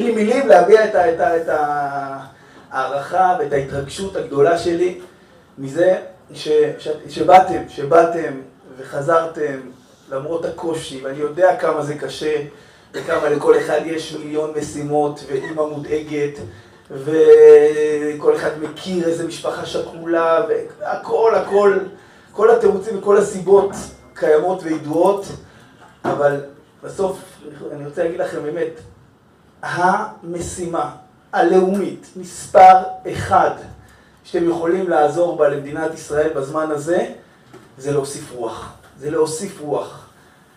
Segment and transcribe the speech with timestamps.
[0.00, 1.48] אין לי מילים להביע את
[2.70, 5.00] ההערכה ואת ההתרגשות הגדולה שלי
[5.58, 5.98] מזה
[7.08, 8.32] שבאתם, שבאתם
[8.78, 9.60] וחזרתם
[10.10, 12.34] למרות הקושי ואני יודע כמה זה קשה
[12.94, 16.38] וכמה לכל אחד יש מיליון משימות ואימא מודאגת
[16.90, 21.78] וכל אחד מכיר איזה משפחה שכולה והכל הכל
[22.32, 23.70] כל התירוצים וכל הסיבות
[24.14, 25.26] קיימות וידועות
[26.04, 26.40] אבל
[26.84, 27.18] בסוף
[27.72, 28.80] אני רוצה להגיד לכם באמת
[29.62, 30.90] המשימה
[31.32, 32.74] הלאומית מספר
[33.12, 33.50] אחד
[34.24, 37.06] שאתם יכולים לעזור בה למדינת ישראל בזמן הזה
[37.78, 38.72] זה להוסיף רוח.
[38.98, 40.06] זה להוסיף רוח.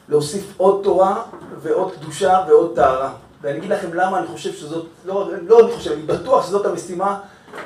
[0.10, 1.24] להוסיף עוד תורה
[1.62, 3.14] ועוד קדושה ועוד טהרה.
[3.42, 7.20] ואני אגיד לכם למה אני חושב שזאת לא אני חושב, אני בטוח שזאת המשימה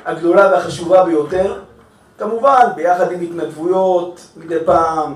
[0.04, 1.60] הגדולה והחשובה ביותר.
[2.18, 5.14] כמובן ביחד עם התנדבויות מדי פעם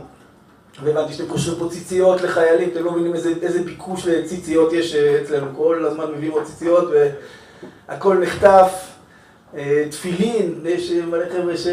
[0.82, 5.46] והבנתי שאתם קושרים פה ציציות לחיילים אתם לא מבינים איזה ביקוש לציציות יש אצלנו.
[5.56, 6.90] כל הזמן מביאים עוד ציציות
[7.88, 8.86] והכל נחטף.
[9.90, 11.66] תפילין יש מלא חבר'ה ש...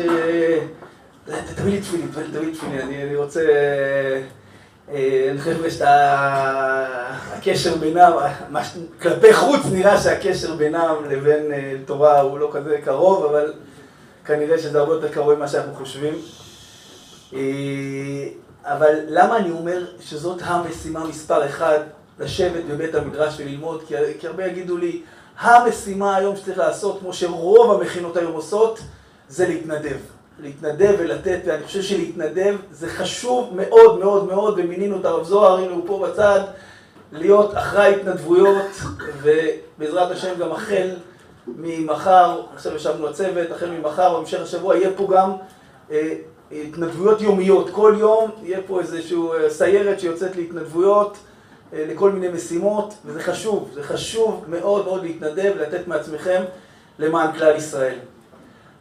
[1.56, 2.82] תביא לי תפילין, תביא לי תפילין.
[2.82, 3.42] אני רוצה
[5.32, 8.12] אני חושב שהקשר בינם
[9.02, 11.52] כלפי חוץ נראה שהקשר בינם לבין
[11.86, 13.54] תורה הוא לא כזה קרוב אבל
[14.26, 16.14] כנראה שזה הרבה יותר קרוב ממה שאנחנו חושבים
[18.68, 21.80] אבל למה אני אומר שזאת המשימה מספר אחד
[22.20, 23.84] לשבת בבית המדרש וללמוד?
[24.20, 25.02] כי הרבה יגידו לי
[25.40, 28.80] המשימה היום שצריך לעשות כמו שרוב המכינות היום עושות
[29.30, 29.98] זה להתנדב.
[30.40, 35.72] להתנדב ולתת ואני חושב שלהתנדב זה חשוב מאוד מאוד מאוד ומינינו את הרב זוהר הנה
[35.72, 36.40] הוא פה בצד
[37.12, 38.66] להיות אחראי התנדבויות
[39.22, 40.90] ובעזרת השם גם החל
[41.48, 45.32] ממחר עכשיו ישבנו הצוות החל ממחר במשך השבוע יהיה פה גם
[46.52, 47.70] התנדבויות יומיות.
[47.70, 51.18] כל יום יהיה פה איזשהו סיירת שיוצאת להתנדבויות
[51.74, 56.44] לכל מיני משימות וזה חשוב זה חשוב מאוד מאוד להתנדב ולתת מעצמכם
[57.00, 58.00] למען כלל ישראל.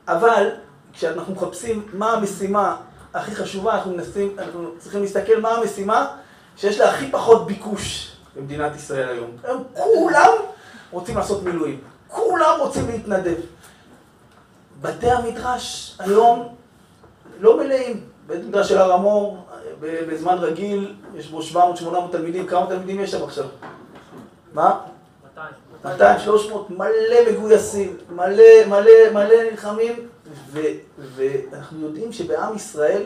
[0.08, 0.50] אבל
[0.92, 2.76] כשאנחנו מחפשים מה המשימה
[3.14, 6.16] הכי חשובה אנחנו מנסים אנחנו צריכים להסתכל מה המשימה
[6.56, 9.30] שיש לה הכי פחות ביקוש במדינת ישראל היום.
[9.44, 10.30] הם כולם
[10.90, 11.80] רוצים לעשות מילואים.
[12.08, 13.36] כולם רוצים להתנדב.
[14.80, 16.55] בתי המדרש היום
[17.40, 18.00] לא מלאים.
[18.26, 19.46] בית המדרש של הר המור
[19.80, 21.58] בזמן רגיל יש בו 700-800
[22.10, 22.46] תלמידים.
[22.46, 23.44] כמה תלמידים יש שם עכשיו?
[24.52, 24.78] מה?
[25.84, 27.96] 200, 300 מלא מגויסים.
[28.10, 30.08] מלא מלא מלא נלחמים.
[31.16, 33.02] ואנחנו יודעים שבעם ישראל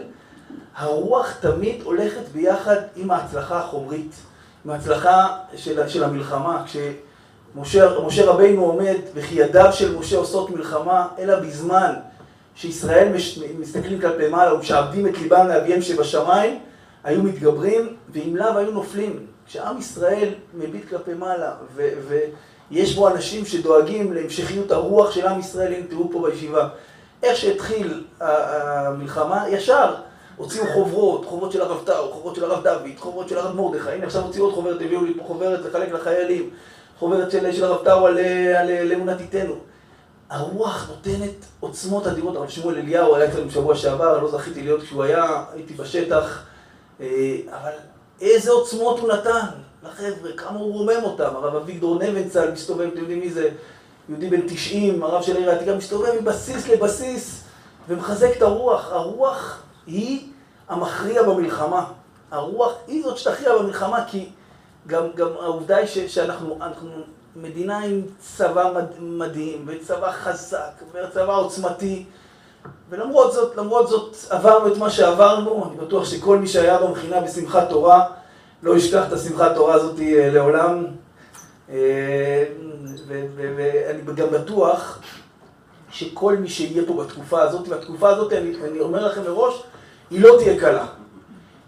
[0.76, 4.14] הרוח תמיד הולכת ביחד עם ההצלחה החומרית.
[4.64, 5.38] עם ההצלחה
[5.88, 6.64] של המלחמה.
[6.66, 7.86] כשמשה
[8.26, 11.94] רבינו עומד וכי ידיו של משה עושות מלחמה אלא בזמן
[12.54, 13.12] שישראל
[13.58, 16.58] מסתכלים כלפי מעלה ומשעבדים את ליבם לאביהם שבשמיים
[17.04, 19.26] היו מתגברים ואם לאו היו נופלים.
[19.46, 21.52] כשעם ישראל מביט כלפי מעלה
[22.70, 26.68] ויש בו אנשים שדואגים להמשכיות הרוח של עם ישראל הנה תראו פה בישיבה
[27.22, 29.94] איך שהתחיל המלחמה ישר
[30.36, 34.06] הוציאו חוברות חוברות של הרב טאו, חוברות של הרב דוד, חוברות של הרב מרדכי הנה
[34.06, 36.50] עכשיו הוציאו עוד חוברת, הביאו לי פה חוברת לחלק לחיילים
[36.98, 39.54] חוברת של הרב טאו על אמונת עתנו
[40.30, 42.36] הרוח נותנת עוצמות אדירות.
[42.36, 46.42] אבל שמואל אליהו היה אצלנו בשבוע שעבר לא זכיתי להיות כשהוא היה הייתי בשטח.
[47.00, 47.72] אבל
[48.20, 49.46] איזה עוצמות הוא נתן
[49.82, 51.36] לחבר'ה כמה הוא רומם אותם.
[51.36, 53.48] הרב אביגדור נבנצל מסתובב אתם יודעים מי זה?
[54.08, 57.44] יהודי בן 90 הרב של העיר העתיקה מסתובב מבסיס לבסיס
[57.88, 58.92] ומחזק את הרוח.
[58.92, 60.28] הרוח היא
[60.68, 61.84] המכריע במלחמה.
[62.30, 64.28] הרוח היא זאת שתכריע במלחמה כי
[64.86, 65.06] גם
[65.40, 66.58] העובדה היא שאנחנו
[67.36, 72.04] מדינה עם צבא מדהים וצבא חזק וצבא עוצמתי
[72.90, 77.68] ולמרות זאת, למרות זאת עברנו את מה שעברנו אני בטוח שכל מי שהיה במכינה בשמחת
[77.68, 78.06] תורה
[78.62, 80.86] לא ישכח את השמחת תורה הזאת לעולם.
[83.36, 85.00] ואני גם בטוח
[85.90, 89.62] שכל מי שיהיה פה בתקופה הזאת והתקופה הזאת, אני אומר לכם מראש
[90.10, 90.86] היא לא תהיה קלה.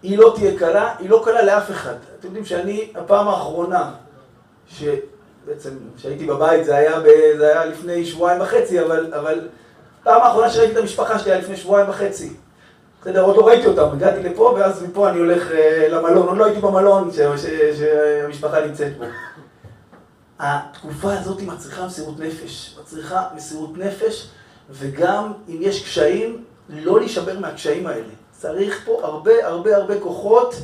[0.03, 1.94] היא לא תהיה קלה, היא לא קלה לאף אחד.
[2.19, 3.91] אתם יודעים שאני הפעם האחרונה
[5.44, 9.49] שבעצם כשהייתי בבית זה היה לפני שבועיים וחצי אבל
[10.02, 12.32] פעם האחרונה שראיתי את המשפחה שלי היה לפני שבועיים וחצי.
[13.02, 15.49] בסדר, עוד לא ראיתי אותם, הגעתי לפה ואז מפה אני הולך
[15.90, 16.28] למלון.
[16.28, 17.11] עוד לא הייתי במלון
[17.78, 19.05] שהמשפחה נמצאת בו.
[20.38, 22.78] התקופה הזאת מצריכה מסירות נפש.
[22.82, 24.28] מצריכה מסירות נפש
[24.70, 28.12] וגם אם יש קשיים לא להישבר מהקשיים האלה.
[28.31, 30.55] צריך פה הרבה הרבה הרבה כוחות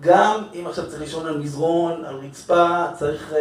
[0.00, 3.32] גם אם עכשיו צריך לישון על מזרון, על רצפה צריך,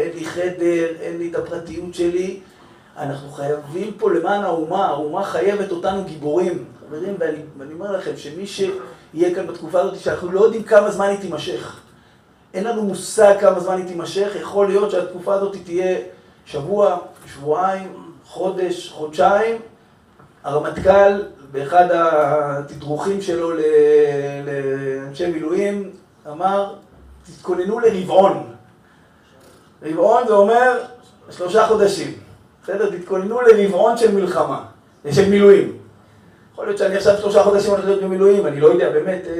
[0.00, 2.40] אין לי חדר, אין לי את הפרטיות שלי
[2.96, 6.64] אנחנו חייבים פה למען האומה האומה חייבת אותנו גיבורים.
[6.88, 7.16] חברים,
[7.58, 11.80] ואני אומר לכם שמי שיהיה כאן בתקופה הזאת שאנחנו לא יודעים כמה זמן היא תימשך.
[12.54, 15.98] אין לנו מושג כמה זמן היא תימשך, יכול להיות שהתקופה הזאת תהיה
[16.44, 17.92] שבוע, שבועיים,
[18.26, 19.56] חודש, חודשיים.
[20.44, 21.22] הרמטכ"ל,
[21.52, 23.50] באחד התדרוכים שלו
[24.46, 25.90] לאנשי מילואים,
[26.30, 26.74] אמר,
[27.26, 28.54] תתכוננו לרבעון.
[29.82, 30.84] רבעון זה אומר
[31.30, 32.12] שלושה חודשים.
[32.62, 32.90] בסדר?
[32.98, 34.64] תתכוננו לרבעון של מלחמה,
[35.12, 35.78] של מילואים.
[36.52, 39.32] יכול להיות שאני עכשיו שלושה חודשים הולך להיות במילואים, אני לא יודע, באמת, אה,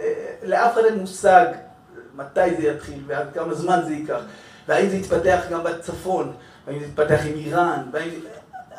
[0.00, 1.46] אה, לאף אחד אין מושג
[2.16, 4.20] מתי זה יתחיל ועד כמה זמן זה ייקח,
[4.68, 6.32] והאם זה יתפתח גם בצפון,
[6.66, 8.10] והאם זה יתפתח עם איראן, והאם...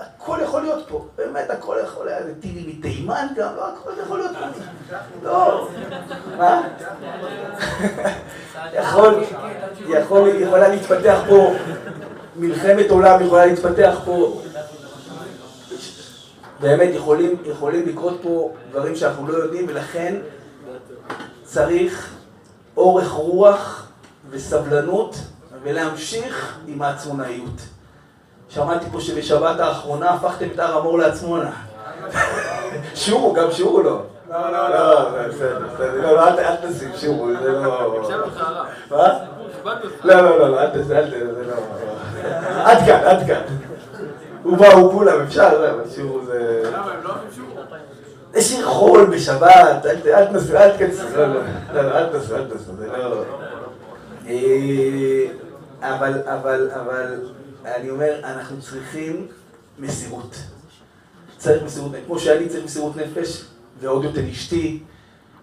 [0.02, 4.18] הכל יכול להיות פה, באמת הכל יכול להיות, זה טיבי מתימן גם, לא, הכל יכול
[4.20, 4.96] להיות פה.
[5.24, 5.68] לא,
[6.38, 6.62] מה?
[8.74, 9.24] יכול,
[9.88, 11.54] יכול, יכולה להתפתח פה
[12.36, 14.42] מלחמת עולם, יכולה להתפתח פה
[16.60, 20.16] באמת יכולים, יכולים לקרות פה דברים שאנחנו לא יודעים, ולכן
[21.44, 22.14] צריך
[22.78, 23.88] אורך רוח
[24.30, 25.16] וסבלנות
[25.64, 27.62] ולהמשיך עם העצמונאיות.
[28.54, 31.52] שמעתי פה שבשבת האחרונה הפכתם את הר המור לעצמונה.
[32.96, 34.02] שורו, גם שורו לא.
[34.30, 38.04] לא, לא, לא, בסדר, בסדר, לא, אל תשים שורו, זה לא...
[38.92, 39.14] מה?
[40.04, 41.54] לא, לא, לא, אל תשים, זה לא...
[42.64, 43.42] עד כאן, עד כאן.
[44.44, 46.62] הוא בא, הוא כולם, אפשר, אבל שיעור זה...
[46.66, 47.50] למה, הם לא אוהבים שיעור?
[48.34, 52.88] זה שיר חול בשבת, אל תנסו, אל תכנסו, לא, לא, אל תנסו, אל תנסו, זה
[52.88, 53.24] לא...
[55.82, 57.20] אבל, אבל, אבל,
[57.66, 59.28] אני אומר, אנחנו צריכים
[59.80, 60.36] מסירות.
[61.38, 63.44] צריך מסירות נפש, כמו שאני צריך מסירות נפש,
[63.80, 64.80] ועוד יותר אשתי,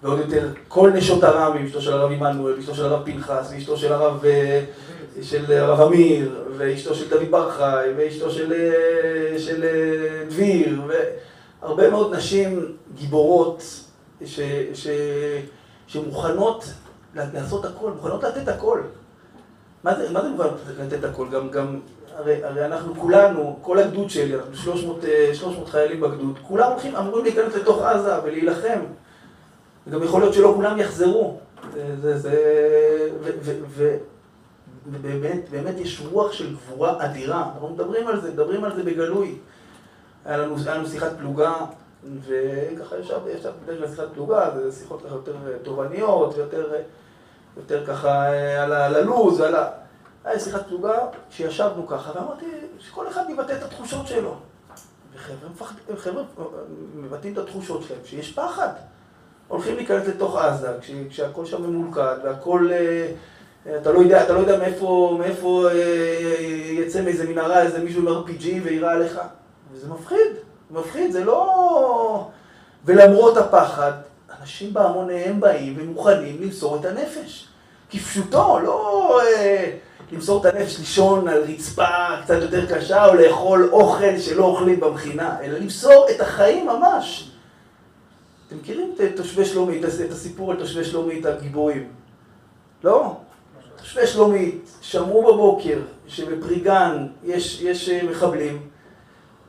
[0.03, 3.93] ועוד יותר כל נשות הרב, אשתו של הרב עמנואל, אשתו של הרב פנחס, ואשתו של
[3.93, 4.25] הרב
[5.23, 8.73] של הרב אמיר, ואשתו של דוד בר חי, ואשתו של,
[9.39, 9.65] של
[10.29, 10.83] דביר,
[11.63, 13.63] והרבה מאוד נשים גיבורות
[14.25, 14.41] ש,
[14.75, 14.89] ש,
[15.87, 16.65] שמוכנות
[17.15, 18.81] לעשות הכל, מוכנות לתת הכל.
[19.85, 21.29] מה זה, מה זה מוכנות לתת הכל?
[21.29, 21.81] גם, גם,
[22.19, 25.01] הרי, הרי אנחנו כולנו, כל הגדוד שלי, אנחנו 300,
[25.35, 28.81] 300 חיילים בגדוד, כולם הולכים, אמורים להיכנס לתוך עזה ולהילחם.
[29.87, 31.39] וגם יכול להיות שלא כולם יחזרו.
[32.01, 32.31] זה, זה,
[33.21, 33.97] ו, ו, ו,
[34.87, 37.51] ובאמת, באמת יש רוח של גבורה אדירה.
[37.55, 39.35] אנחנו מדברים על זה, מדברים על זה בגלוי.
[40.25, 41.55] היה לנו, היה לנו שיחת פלוגה,
[42.27, 45.33] וככה ישב, ישב בדרך כלל שיחת פלוגה, זה שיחות ככה יותר
[45.63, 46.73] תובעניות, ויותר
[47.57, 48.27] יותר ככה
[48.63, 49.69] על הלו"ז, ועל ה...
[50.25, 50.99] היה שיחת פלוגה
[51.31, 52.47] שישבנו ככה, ואמרתי
[52.79, 54.37] שכל אחד מבטא את התחושות שלו.
[55.89, 56.23] וחבר'ה
[56.95, 58.69] מבטאים את התחושות שלהם, שיש פחד.
[59.49, 60.69] הולכים להיכנס לתוך עזה,
[61.11, 62.71] כשהכל שם ממולכד, והכל...
[63.77, 66.37] אתה לא יודע, אתה לא יודע מאיפה, מאיפה אה,
[66.71, 69.21] יצא מאיזה מנהרה איזה מישהו עם RPG ויירה עליך.
[69.73, 70.33] וזה מפחיד,
[70.71, 72.29] מפחיד, זה לא...
[72.85, 73.93] ולמרות הפחד,
[74.41, 77.49] אנשים בהמוניהם באים ומוכנים למסור את הנפש.
[77.91, 79.71] כפשוטו, לא אה,
[80.13, 81.87] למסור את הנפש, לישון על רצפה
[82.25, 87.31] קצת יותר קשה, או לאכול אוכל שלא אוכלים במכינה, אלא למסור את החיים ממש.
[88.47, 91.89] אתם מכירים את תושבי שלומית, את הסיפור על תושבי שלומית הגיבורים?
[92.85, 93.17] לא?
[93.77, 98.69] תושבי שלומית שמעו בבוקר שבפריגן יש, יש אה, מחבלים,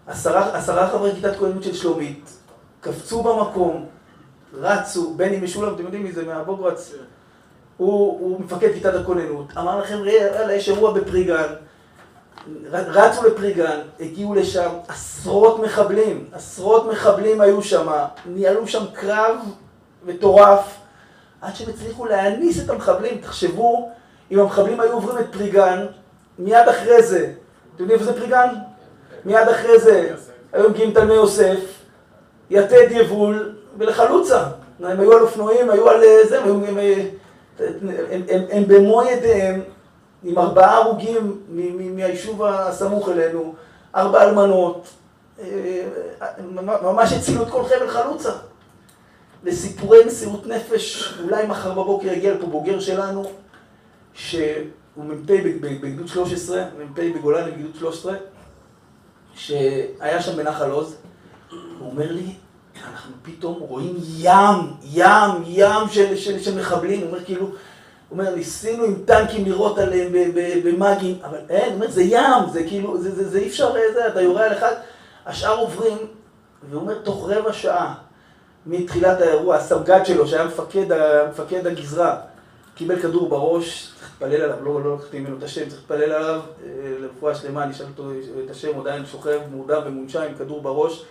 [0.08, 2.30] עשרה, עשרה חברי כיתת כהנות של שלומית
[2.82, 3.86] קפצו במקום,
[4.54, 6.94] רצו, בני משולם, אתם יודעים מי זה, מהבוגרץ,
[7.80, 11.54] הוא, הוא מפקד כיתת הכוננות, אמר לכם, יאללה, יש אירוע בפריגן,
[12.72, 17.88] רצו לפריגן, הגיעו לשם עשרות מחבלים, עשרות מחבלים היו שם,
[18.26, 19.36] ניהלו שם קרב
[20.06, 20.78] מטורף,
[21.42, 23.90] עד שהם הצליחו להניס את המחבלים, תחשבו
[24.32, 25.86] אם המחבלים היו עוברים את פריגן,
[26.40, 27.32] מיד אחרי זה,
[27.76, 28.48] אתם יודעים איפה זה פריגן?
[29.26, 30.16] מיד אחרי זה
[30.54, 31.60] היו מגיעים תלמי יוסף,
[32.50, 34.44] יתד יבול ולחלוצה.
[34.84, 36.78] הם היו על אופנועים, היו על אה, זה, הם, הם,
[37.60, 37.90] הם,
[38.30, 39.62] הם, הם, במו ידיהם,
[40.24, 41.42] עם ארבעה הרוגים
[41.96, 43.56] מהיישוב הסמוך אלינו,
[43.96, 44.88] ארבע אלמנות,
[45.40, 45.86] אה,
[46.82, 48.32] ממש הצילו את כל חבל חלוצה.
[49.44, 53.32] לסיפורי מסירות נפש, אולי מחר בבוקר יגיע לפה בוגר שלנו,
[54.14, 54.46] שהוא
[54.98, 58.16] מ"פ בגדוד 13, מ"פ בגולני בגדוד 13,
[59.36, 60.96] שהיה שם בנחל עוז,
[61.80, 62.34] הוא אומר לי,
[62.88, 67.54] אנחנו פתאום רואים ים, ים, ים של, של, של מחבלים, הוא אומר כאילו, הוא
[68.12, 70.12] אומר, ניסינו עם טנקים לירות עליהם
[70.64, 74.08] במאגים, אבל אין, הוא אומר, זה ים, זה כאילו, זה, זה, זה אי אפשר, זה,
[74.08, 74.74] אתה יורה על אחד,
[75.26, 75.98] השאר עוברים,
[76.70, 77.96] והוא אומר, תוך רבע שעה
[78.66, 80.86] מתחילת האירוע, הסמג"ד שלו, שהיה מפקד,
[81.30, 82.18] מפקד הגזרה,
[82.76, 86.70] קיבל כדור בראש, להתפלל עליו, לא, לא לקחתי ממנו את השם, צריך להתפלל עליו אה,
[87.00, 88.12] לרפואה שלמה, אני אשאל אותו
[88.46, 91.06] את השם, עדיין שוכב, מורדם ומונשם עם כדור בראש.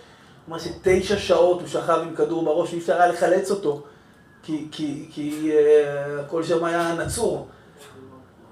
[0.45, 3.83] הוא אמר שתשע שעות הוא שכב עם כדור בראש, אי אפשר היה לחלץ אותו.
[4.43, 7.47] כי, uh, הכל שם היה נצור.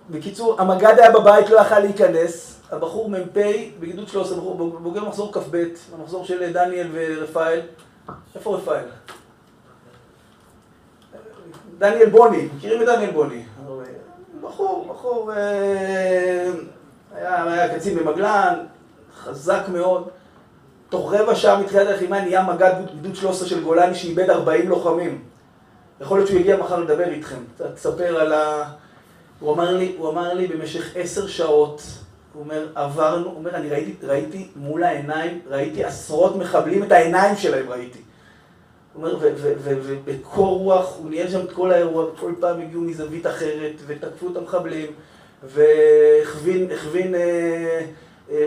[0.09, 3.37] בקיצור, המג"ד היה בבית, לא יכל להיכנס, הבחור מ"פ
[3.79, 4.39] בגדוד 13,
[4.81, 5.63] בוגר מחזור כ"ב,
[5.93, 7.61] המחזור של דניאל ורפאל.
[8.35, 8.83] איפה רפאל?
[11.77, 13.43] דניאל בוני, מכירים את דניאל בוני?
[14.41, 16.51] בחור, בחור, אה,
[17.15, 18.53] היה קצין במגלן,
[19.23, 20.07] חזק מאוד.
[20.89, 25.23] תוך רבע שעה מתחילת הלחימה נהיה מג"ד גדוד 13 של גולני שאיבד 40 לוחמים.
[26.01, 27.39] יכול להיות שהוא יגיע מחר לדבר איתכם,
[27.75, 28.63] תספר על ה...
[29.39, 31.81] הוא אמר לי, הוא אמר לי במשך עשר שעות,
[32.33, 37.35] הוא אומר, עברנו, הוא אומר, אני ראיתי, ראיתי מול העיניים, ראיתי עשרות מחבלים, את העיניים
[37.35, 37.99] שלהם ראיתי.
[38.93, 39.17] הוא אומר,
[39.53, 44.37] ובקור רוח, הוא ניהל שם את כל האירוע, וכל פעם הגיעו מזווית אחרת, ותקפו את
[44.37, 44.91] המחבלים,
[45.43, 47.85] והכווין אה, אה,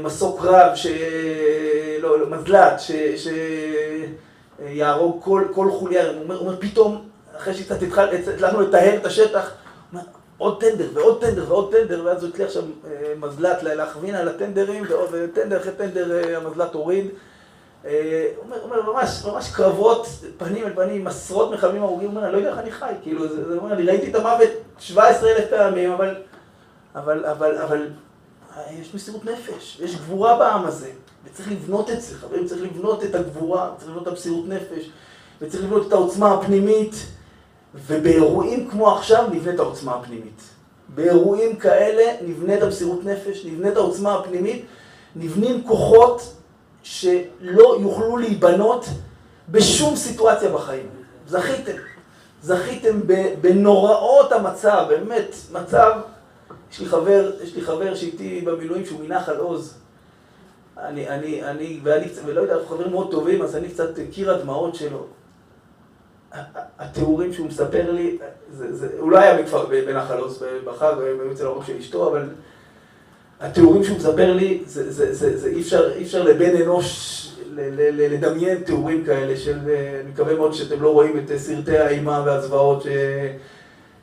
[0.03, 0.87] מסוק רב, ש...
[2.01, 2.81] לא, לא, מזל"ט,
[4.67, 6.11] שיהרוג כל, כל חוליה.
[6.11, 7.77] הוא אומר, אומר, פתאום, אחרי שקצת
[8.13, 9.51] הצלחנו לטהר את השטח,
[9.93, 10.05] אומר,
[10.39, 14.85] עוד טנדר ועוד טנדר ועוד טנדר, ואז הוא הצליח שם אה, מזל"ט להכווין על הטנדרים,
[15.13, 17.07] וטנדר אחרי טנדר המזל"ט הוריד.
[17.85, 20.07] אה, הוא אומר, ממש, ממש קרבות,
[20.39, 23.29] פנים אל פנים, עשרות מחבלים הרוגים, הוא אומר, אני לא יודע איך אני חי, כאילו,
[23.29, 26.15] זה אומר, אני ראיתי את המוות 17 אלף פעמים, אבל,
[26.95, 27.87] אבל, אבל, אבל,
[28.71, 30.91] יש מסירות נפש, יש גבורה בעם הזה,
[31.25, 34.91] וצריך לבנות את זה, חברים, צריך לבנות את הגבורה, צריך לבנות את המסירות נפש,
[35.41, 36.95] וצריך לבנות את העוצמה הפנימית,
[37.75, 40.43] ובאירועים כמו עכשיו נבנה את העוצמה הפנימית.
[40.89, 44.65] באירועים כאלה נבנה את המסירות נפש, נבנה את העוצמה הפנימית,
[45.17, 46.35] נבנים כוחות
[46.83, 48.87] שלא יוכלו להיבנות
[49.49, 50.87] בשום סיטואציה בחיים.
[51.27, 51.73] זכיתם.
[52.43, 53.01] זכיתם
[53.41, 56.01] בנוראות המצב, באמת, מצב...
[56.73, 59.79] יש לי חבר, יש לי חבר שאיתי במילואים שהוא מנחל עוז.
[60.79, 64.75] אני, אני, אני, ואני, ולא יודע, אנחנו חברים מאוד טובים, אז אני קצת קיר הדמעות
[64.75, 65.07] שלו.
[66.79, 68.19] התיאורים שהוא מספר לי,
[68.53, 72.11] זה, זה, הוא לא היה בכפר, בנחל עוז בחג, הוא היה אצל ההורים של אשתו,
[72.11, 72.29] אבל
[73.41, 77.17] התיאורים שהוא מספר לי, זה, זה, זה, זה אי, אפשר, אי אפשר לבן אנוש
[77.47, 79.59] ל, ל, ל, לדמיין תיאורים כאלה של,
[80.03, 82.87] אני מקווה מאוד שאתם לא רואים את סרטי האימה והזוועות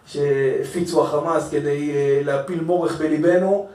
[0.08, 3.68] שהפיצו החמאס כדי אה, להפיל מורך בליבנו,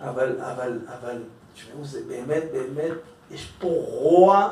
[0.00, 1.16] אבל, אבל, אבל,
[1.54, 2.92] תשמעו, זה באמת, באמת,
[3.30, 4.48] יש פה רוע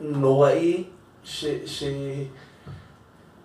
[0.00, 0.84] נוראי
[1.24, 1.46] ש...
[1.66, 1.84] ש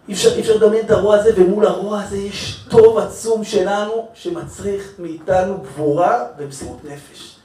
[0.07, 4.93] אי אפשר, אפשר לדמיין את הרוע הזה, ומול הרוע הזה יש טוב עצום שלנו, שמצריך
[4.99, 7.37] מאיתנו גבורה ומסירות נפש.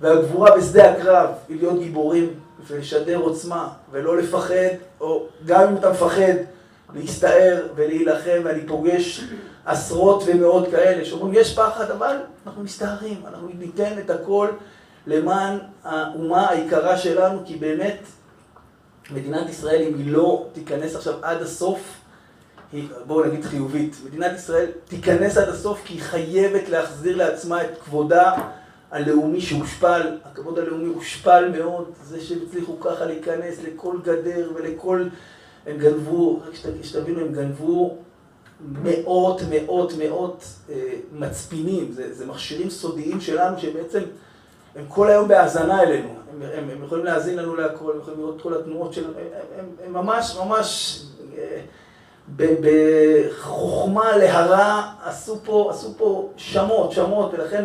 [0.00, 2.34] והגבורה בשדה הקרב היא להיות גיבורים
[2.66, 6.32] ולשדר עוצמה, ולא לפחד, או גם אם אתה מפחד,
[6.94, 9.24] להסתער ולהילחם, ואני פוגש
[9.64, 12.16] עשרות ומאות כאלה שאומרים, יש פחד, אבל
[12.46, 14.48] אנחנו מסתערים, אנחנו ניתן את הכל
[15.06, 17.98] למען האומה היקרה שלנו, כי באמת
[19.10, 21.80] מדינת ישראל, אם היא לא תיכנס עכשיו עד הסוף,
[22.72, 27.70] היא, בואו נגיד חיובית, מדינת ישראל תיכנס עד הסוף כי היא חייבת להחזיר לעצמה את
[27.84, 28.32] כבודה
[28.90, 35.08] הלאומי שהושפל, הכבוד הלאומי הושפל מאוד, זה שהם הצליחו ככה להיכנס לכל גדר ולכל...
[35.66, 37.96] הם גנבו, רק שתבינו, הם גנבו
[38.82, 40.74] מאות, מאות, מאות אה,
[41.12, 44.00] מצפינים, זה, זה מכשירים סודיים שלנו שבעצם
[44.76, 48.36] הם כל היום בהאזנה אלינו, הם, הם, הם יכולים להאזין לנו להכל, הם יכולים לראות
[48.36, 49.26] את כל התנועות שלנו, הם,
[49.58, 51.00] הם, הם ממש ממש
[51.38, 51.60] אה,
[52.38, 57.64] בחוכמה להרע עשו פה, עשו פה שמות, שמות, ולכן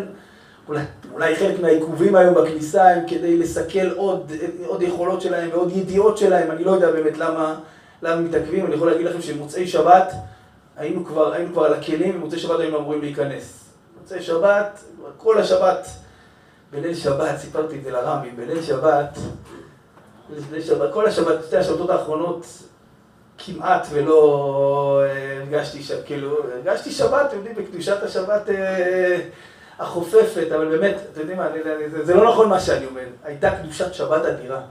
[0.68, 0.82] אולי,
[1.14, 4.32] אולי חלק מהעיכובים היום בכניסה הם כדי לסכל עוד,
[4.66, 7.60] עוד יכולות שלהם ועוד ידיעות שלהם, אני לא יודע באמת למה,
[8.06, 10.14] למה מתעכבים, אני יכול להגיד לכם שמוצאי שבת
[10.78, 13.66] היינו כבר, היינו כבר על הכלים, ומוצאי שבת היינו אמורים להיכנס.
[14.02, 14.84] מוצאי שבת,
[15.18, 15.88] כל השבת,
[16.72, 19.18] בליל שבת, סיפרתי את זה לרמי, בליל שבת,
[20.50, 22.46] בליל שבת, כל השבת, שתי השבתות האחרונות,
[23.38, 29.20] כמעט ולא אה, הרגשתי, כאילו, הרגשתי שבת, אתם יודעים, בקדושת השבת אה,
[29.80, 31.48] החופפת, אבל באמת, אתם יודעים מה,
[31.92, 34.62] זה, זה לא נכון מה שאני אומר, הייתה קדושת שבת אדירה.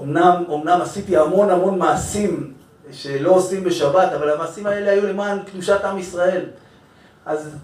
[0.00, 2.52] אמנם, אמנם עשיתי המון המון מעשים
[2.92, 6.44] שלא עושים בשבת, אבל המעשים האלה היו למען קדושת עם ישראל.
[7.26, 7.56] אז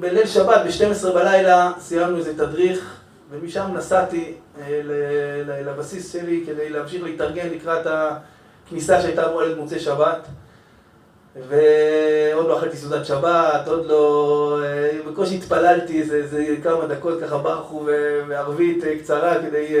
[0.00, 4.80] בליל שבת, ב-12 בלילה, סיימנו איזה תדריך, ומשם נסעתי אה,
[5.46, 10.26] לבסיס שלי כדי להמשיך להתארגן לקראת הכניסה שהייתה אמורה להיות מוצאי שבת.
[11.48, 14.60] ועוד לא אכלתי סעודת שבת, עוד לא...
[14.64, 17.86] אה, בקושי התפללתי איזה, כמה דקות ככה ברכו
[18.28, 19.76] וערבית אה, קצרה כדי...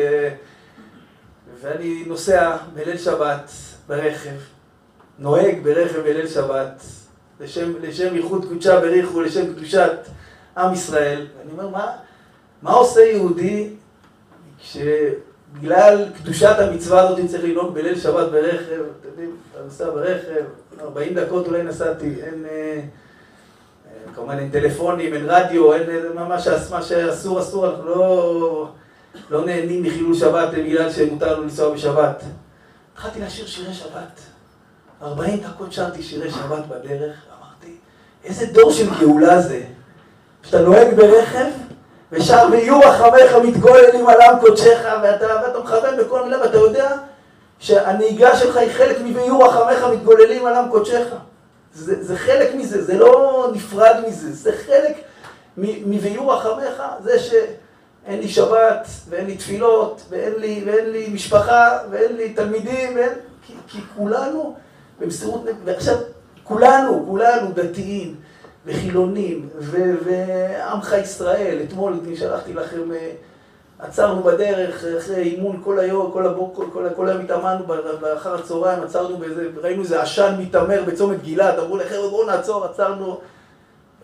[1.60, 3.50] ואני נוסע בליל שבת
[3.88, 4.36] ברכב,
[5.18, 6.82] נוהג ברכב בליל שבת,
[7.40, 9.98] לשם, לשם ייחוד קודשה בריחו, לשם קדושת
[10.56, 11.26] עם ישראל.
[11.38, 11.92] ואני אומר, מה,
[12.62, 13.70] מה עושה יהודי
[14.58, 20.44] כשבגלל קדושת המצווה הזאת צריך לנהוג בליל שבת ברכב, אתם יודעים, אתה נוסע ברכב,
[20.80, 22.46] 40 דקות אולי נסעתי, אין...
[22.50, 22.80] אה,
[24.14, 26.12] כמובן אין טלפונים, אין רדיו, אין
[26.70, 28.68] מה שאסור אסור, אנחנו לא,
[29.30, 32.22] לא נהנים מחילול שבת בגלל שמותר לנו לנסוע בשבת.
[32.92, 34.20] התחלתי לשיר שירי שבת.
[35.02, 37.76] 40 דקות שרתי שירי שבת בדרך, אמרתי,
[38.24, 39.62] איזה דור של גאולה זה.
[40.42, 41.46] שאתה נוהג ברכב,
[42.12, 46.90] ושר ויהיו רחמך מתגוללים על עם קודשך, ואתה, ואתה מכוון בכל מילה, ואתה יודע
[47.58, 51.06] שהנהיגה שלך היא חלק מ"ויהיו רחמך מתגוללים על עם קודשך".
[51.74, 54.96] זה, זה חלק מזה, זה לא נפרד מזה, זה חלק
[55.56, 57.18] מ"ויהיו רחמך", זה
[58.06, 63.12] שאין לי שבת, ואין לי תפילות, ואין לי, ואין לי משפחה, ואין לי תלמידים, ואין...
[63.46, 64.54] כי, כי כולנו
[65.00, 65.96] במסירות נפש, ועכשיו
[66.44, 68.14] כולנו, כולנו דתיים
[68.66, 73.10] וחילונים ועמך ישראל, אתמול שלחתי לכם, אה,
[73.78, 77.64] עצרנו בדרך אחרי אימון כל היום, כל הבוקר, כל, כל היום התאמנו
[78.00, 83.20] באחר הצהריים, עצרנו באיזה, ראינו איזה עשן מתעמר בצומת גלעד, אמרו לחבר'ה בואו נעצור, עצרנו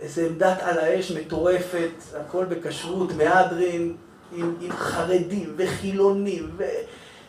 [0.03, 1.91] איזה עמדת על האש מטורפת,
[2.21, 3.95] הכל בכשרות, מהדרין,
[4.37, 6.65] עם, עם חרדים וחילונים ו...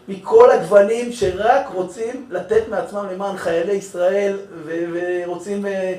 [0.08, 5.94] מכל הגוונים שרק רוצים לתת מעצמם למען חיילי ישראל ו- ורוצים אה,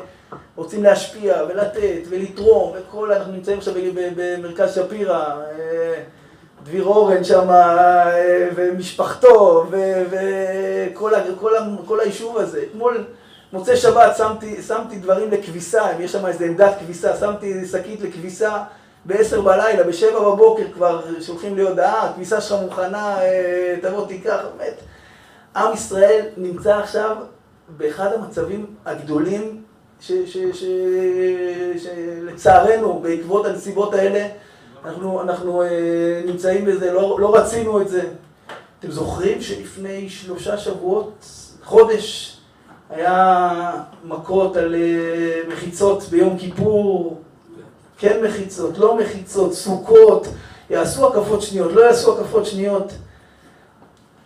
[0.57, 3.75] רוצים להשפיע ולתת ולתרום וכל, אנחנו נמצאים עכשיו
[4.17, 6.03] במרכז שפירא, אה,
[6.65, 9.67] דביר אורן שם אה, ומשפחתו
[10.11, 11.53] וכל כל,
[11.87, 12.65] כל היישוב הזה.
[12.71, 13.05] אתמול
[13.55, 18.63] מוצאי שבת שמתי, שמתי דברים לכביסה, אם יש שם איזה עמדת כביסה, שמתי שקית לכביסה
[19.05, 24.75] בעשר בלילה, בשבע בבוקר כבר שולחים לי הודעה, הכביסה שלך מוכנה, אה, תבוא תיקח, באמת.
[25.57, 27.17] עם ישראל נמצא עכשיו
[27.77, 29.63] באחד המצבים הגדולים
[32.27, 34.29] שלצערנו, בעקבות הנסיבות האלה,
[34.85, 35.69] אנחנו, אנחנו אה,
[36.27, 38.03] נמצאים בזה, לא, לא רצינו את זה.
[38.79, 41.27] אתם זוכרים שלפני שלושה שבועות,
[41.65, 42.34] חודש,
[42.95, 43.73] היה
[44.05, 47.21] מכות על אה, מחיצות ביום כיפור,
[47.99, 50.27] כן מחיצות, לא מחיצות, סוכות,
[50.71, 52.93] יעשו הקפות שניות, לא יעשו הקפות שניות.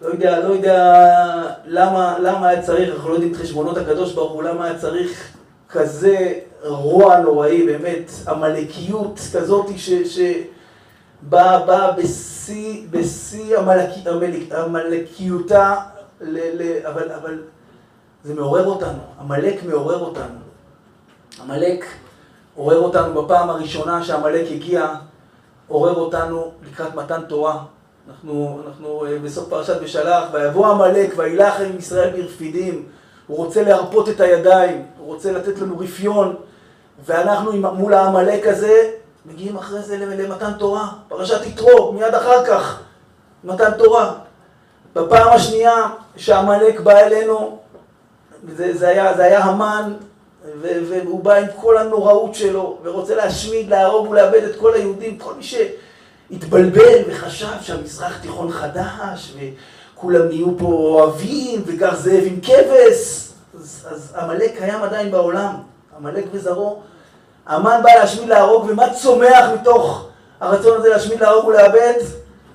[0.01, 1.05] לא יודע, לא יודע
[1.65, 5.33] למה, למה היה צריך, אנחנו לא יודעים את חשבונות הקדוש ברוך הוא, למה היה צריך
[5.69, 6.33] כזה
[6.65, 13.59] רוע נוראי, באמת, עמלקיות כזאת שבאה בא בשיא, בשיא
[14.53, 15.77] עמלקיותה,
[16.85, 17.39] אבל, אבל
[18.25, 20.39] זה מעורר אותנו, עמלק מעורר אותנו.
[21.43, 21.85] עמלק
[22.55, 24.95] עורר אותנו בפעם הראשונה שעמלק הגיע,
[25.69, 27.65] עורר אותנו לקראת מתן תורה.
[28.09, 32.87] אנחנו, אנחנו אה, בסוף פרשת בשלח, ויבוא עמלק וילך עם ישראל ברפידים,
[33.27, 36.37] הוא רוצה להרפות את הידיים, הוא רוצה לתת לנו רפיון,
[37.05, 38.91] ואנחנו מול העמלק הזה
[39.27, 42.81] מגיעים אחרי זה למתן תורה, פרשת יתרו, מיד אחר כך,
[43.45, 44.13] מתן תורה.
[44.95, 47.59] בפעם השנייה שעמלק בא אלינו,
[48.57, 49.93] זה, זה, היה, זה היה המן,
[50.63, 55.43] והוא בא עם כל הנוראות שלו, ורוצה להשמיד, להרוג ולאבד את כל היהודים, כל מי
[55.43, 59.37] שהתבלבל וחשב שהמזרח תיכון חדש,
[59.95, 63.29] וכולם נהיו פה אוהבים, וגר זאב עם כבש,
[63.61, 65.55] אז עמלק קיים עדיין בעולם,
[65.97, 66.83] עמלק וזרעו.
[67.47, 70.09] המן בא להשמיד, להרוג, ומה צומח מתוך
[70.41, 71.95] הרצון הזה להשמיד, להרוג ולאבד?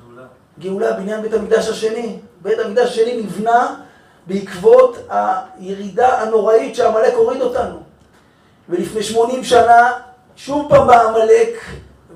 [0.06, 0.28] גאולה.
[0.60, 2.20] גאולה, בניין בית המקדש השני.
[2.42, 3.76] בית המקדש השני נבנה
[4.28, 7.80] בעקבות הירידה הנוראית שעמלק הוריד אותנו.
[8.70, 9.92] ולפני 80 שנה,
[10.36, 11.60] שוב פעם בא עמלק,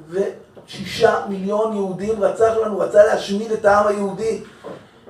[0.09, 4.41] ושישה מיליון יהודים רצח לנו, רצה להשמיד את העם היהודי.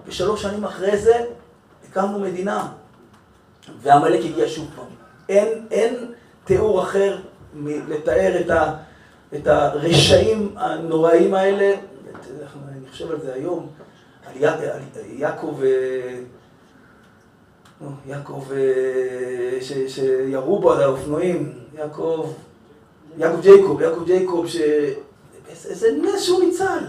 [0.07, 1.25] ושלוש שנים אחרי זה
[1.89, 2.67] הקמנו מדינה,
[3.81, 4.85] ועמלק הגיע שוב פעם.
[5.29, 6.11] אין, אין
[6.45, 7.17] תיאור אחר
[7.53, 8.73] מלתאר את, ה,
[9.35, 11.75] את הרשעים הנוראים האלה.
[12.69, 13.67] אני חושב על זה היום,
[14.25, 14.33] על,
[15.05, 15.61] יעקב...
[17.81, 22.33] אה, יעקב, אה, שירו בו על האופנועים, יעקב,
[23.17, 24.57] יעקב ג'ייקוב, יעקב ג'ייקוב, ש...
[25.49, 26.83] איזה נס שהוא ניצל.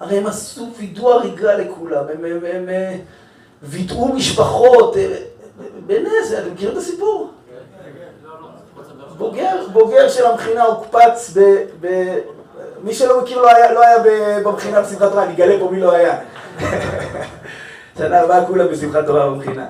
[0.00, 3.00] הרי הם עשו וידוא הריגה לכולם, הם, הם, הם, הם
[3.62, 5.16] וידאו משפחות, אה,
[5.86, 7.30] בנס, אתם מכירים את הסיפור?
[9.18, 11.40] בוגר, בוגר של המכינה הוקפץ ב...
[11.80, 12.18] ב...
[12.82, 13.96] מי שלא מכיר לא היה, לא היה
[14.44, 16.18] במכינה בשמחת תורה, אני אגלה פה מי לא היה.
[17.98, 19.66] שנה הבאה כולם בשמחת תורה במכינה.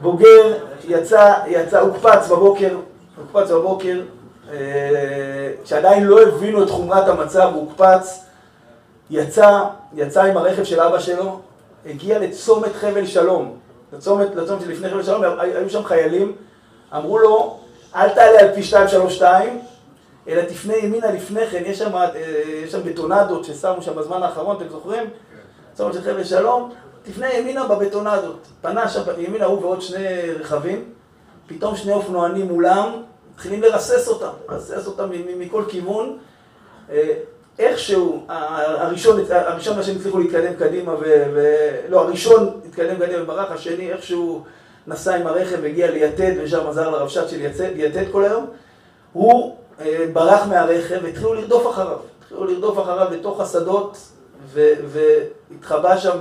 [0.00, 0.56] בוגר,
[0.88, 2.76] יצא, יצא, הוקפץ בבוקר,
[3.16, 4.00] הוקפץ בבוקר,
[4.52, 8.24] אה, שעדיין לא הבינו את חומרת המצב, הוא הוקפץ,
[9.10, 9.60] יצא,
[9.94, 11.40] יצא עם הרכב של אבא שלו,
[11.86, 13.56] הגיע לצומת חבל שלום,
[13.92, 16.36] לצומת, לצומת שלפני חבל שלום, היו שם חיילים,
[16.96, 17.58] אמרו לו,
[17.94, 19.60] אל תעלה על פי 232,
[20.28, 22.08] אלא תפנה ימינה לפני כן, יש שם, אה,
[22.64, 25.10] יש שם בטונדות ששמו שם בזמן האחרון, אתם זוכרים?
[25.74, 28.46] צומת של חבל שלום, תפנה ימינה בבטונדות.
[28.60, 30.84] פנה שם ימינה הוא ועוד שני רכבים,
[31.46, 33.02] פתאום שני אופנוענים מולם,
[33.34, 35.08] מתחילים לרסס אותם, לרסס אותם
[35.38, 36.18] מכל כיוון.
[36.90, 37.12] אה,
[37.58, 41.24] איכשהו, הראשון, הראשון והשני הצליחו להתקדם קדימה, ו...
[41.34, 41.70] ו...
[41.88, 44.44] לא, הראשון התקדם קדימה וברח, השני איכשהו
[44.86, 47.40] נסע עם הרכב, והגיע ליתד, ושם עזר לרבש"ץ של
[47.76, 48.46] יתד כל היום.
[49.12, 51.98] הוא אה, ברח מהרכב, והתחילו לרדוף אחריו.
[52.22, 53.96] התחילו לרדוף אחריו לתוך השדות,
[54.86, 56.18] והתחבא שם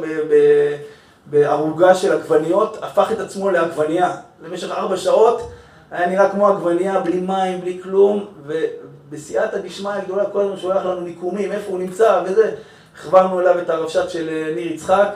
[1.25, 4.15] בערוגה של עגבניות, הפך את עצמו לעגבנייה.
[4.43, 5.51] למשך ארבע שעות
[5.91, 11.01] היה נראה כמו עגבנייה, בלי מים, בלי כלום, ובסייעתא דשמיא הגדולה כל הזמן שולח לנו
[11.01, 12.51] מיקומים, איפה הוא נמצא וזה.
[12.95, 15.09] הכברנו אליו את הרבש"ץ של אה, ניר יצחק,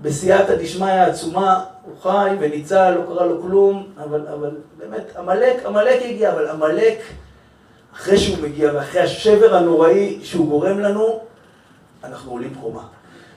[0.00, 6.02] ובסייעתא דשמיא העצומה הוא חי וניצל, לא קרה לו כלום, אבל, אבל באמת, עמלק, עמלק
[6.04, 6.98] הגיע, אבל עמלק,
[7.94, 11.20] אחרי שהוא מגיע ואחרי השבר הנוראי שהוא גורם לנו,
[12.04, 12.82] אנחנו עולים קומה.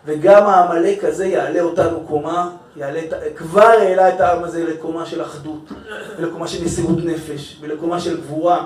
[0.06, 3.02] וגם העמלק הזה יעלה אותנו קומה, יעלה,
[3.36, 5.70] כבר העלה את העם הזה לקומה של אחדות,
[6.18, 8.66] ולקומה של מסירות נפש, ולקומה של גבורה.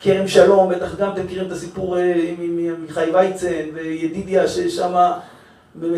[0.00, 5.10] כרם שלום, בטח גם אתם מכירים את הסיפור אה, עם מיכאי וייצן וידידיה ששם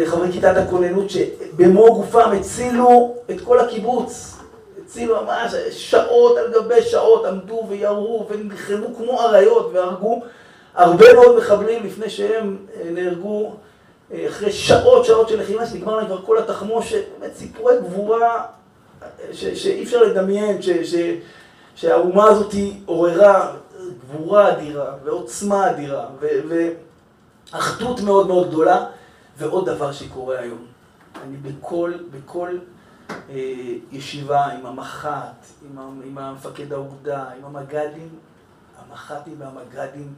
[0.06, 4.36] חברי כיתת הכוננות שבמו גופם הצילו את כל הקיבוץ,
[4.84, 10.22] הצילו ממש שעות על גבי שעות עמדו וירו ונלחמו כמו אריות והרגו
[10.76, 13.54] הרבה מאוד מחבלים לפני שהם אה, נהרגו
[14.12, 18.44] אה, אחרי שעות שעות של לחימה שנגמר להם כבר כל התחמושת, באמת סיפורי גבורה
[19.32, 20.58] שאי אפשר לדמיין,
[21.74, 22.54] שהאומה הזאת
[22.86, 23.52] עוררה
[24.00, 26.06] גבורה אדירה ועוצמה אדירה
[27.52, 28.86] ואחדות מאוד מאוד גדולה.
[29.38, 30.66] ועוד דבר שקורה היום,
[31.22, 32.58] אני בכל, בכל
[33.10, 33.34] אה,
[33.92, 38.08] ישיבה עם המח"ט, עם, עם המפקד האוגדה, עם המג"דים,
[38.78, 40.14] המח"טים והמג"דים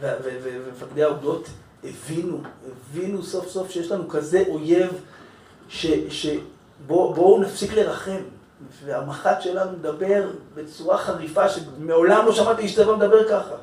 [0.00, 1.48] ומפקדי האוגדות
[1.84, 2.38] הבינו,
[2.90, 4.90] הבינו סוף סוף שיש לנו כזה אויב
[5.68, 8.20] שבואו נפסיק לרחם.
[8.84, 13.54] והמח"ט שלנו מדבר בצורה חריפה שמעולם לא שמעתי איש צבא מדבר ככה.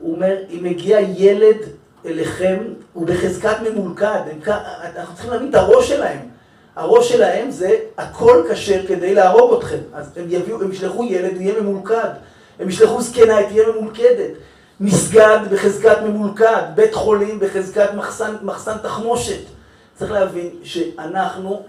[0.00, 1.56] הוא אומר, אם מגיע ילד
[2.06, 4.20] אליכם הוא בחזקת ממולכד,
[4.96, 6.18] אנחנו צריכים להבין את הראש שלהם.
[6.76, 9.78] הראש שלהם זה הכל כשר כדי להרוג אתכם.
[9.92, 12.10] אז הם יביאו, הם ישלחו ילד, הוא יהיה ממולכד.
[12.58, 14.30] הם ישלחו זקנה, היא תהיה ממולכדת.
[14.80, 19.40] מסגד בחזקת ממולכד, בית חולים בחזקת מחסן, מחסן תחמושת.
[19.94, 21.62] צריך להבין שאנחנו,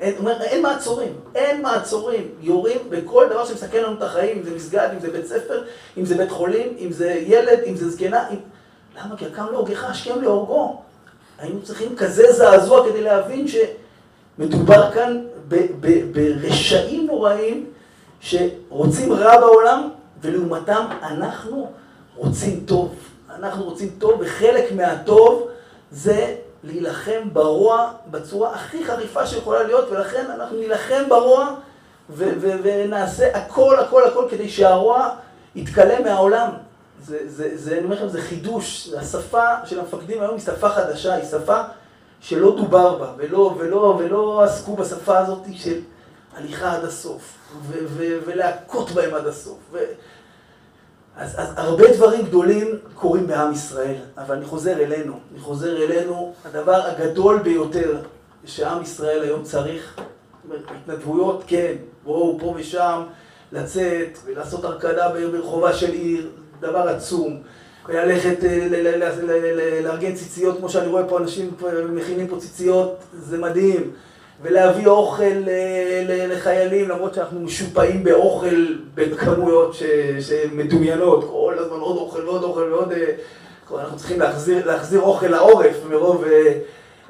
[0.00, 2.28] אין, אומר, אין מעצורים, אין מעצורים.
[2.40, 5.64] יורים בכל דבר שמסכן לנו את החיים, אם זה מסגד, אם זה בית ספר,
[5.98, 8.28] אם זה בית חולים, אם זה ילד, אם זה זקנה.
[8.30, 8.36] אם...
[8.96, 9.16] למה?
[9.16, 10.82] כי הקם להורגך השכם להורגו.
[11.38, 15.24] היינו צריכים כזה זעזוע כדי להבין שמדובר כאן
[16.12, 17.66] ברשעים נוראים
[18.20, 19.88] שרוצים רע בעולם,
[20.22, 21.72] ולעומתם אנחנו
[22.20, 22.94] רוצים טוב.
[23.34, 25.48] אנחנו רוצים טוב, וחלק מהטוב
[25.92, 31.54] זה להילחם ברוע בצורה הכי חריפה שיכולה להיות, ולכן אנחנו נילחם ברוע
[32.36, 35.08] ונעשה הכל, הכל, הכל כדי שהרוע
[35.54, 36.50] יתכלה מהעולם.
[37.02, 41.14] זה, זה, זה, אני אומר לכם, זה חידוש, השפה של המפקדים היום היא שפה חדשה,
[41.14, 41.60] היא שפה
[42.20, 45.80] שלא דובר בה, ולא, ולא, ולא עסקו בשפה הזאת של
[46.36, 49.58] הליכה עד הסוף, ו, ו, ולהכות בהם עד הסוף.
[49.72, 49.78] ו...
[51.20, 56.34] אז, אז הרבה דברים גדולים קורים בעם ישראל, אבל אני חוזר אלינו, אני חוזר אלינו,
[56.44, 57.96] הדבר הגדול ביותר
[58.44, 59.96] שעם ישראל היום צריך,
[60.68, 63.02] התנדבויות, כן, בואו פה ושם,
[63.52, 66.30] לצאת ולעשות הרכדה ברחובה של עיר,
[66.60, 67.42] דבר עצום.
[67.88, 68.68] וללכת אה,
[69.82, 71.50] לארגן ציציות, כמו שאני רואה פה אנשים
[71.90, 73.90] מכינים פה ציציות, זה מדהים.
[74.42, 79.76] ולהביא אוכל אה, לחיילים, למרות שאנחנו משופעים באוכל בכמויות
[80.20, 82.92] שמדומיינות, כל הזמן עוד אוכל ועוד אוכל ועוד...
[82.92, 86.24] אה, אנחנו צריכים להחזיר, להחזיר אוכל לעורף מרוב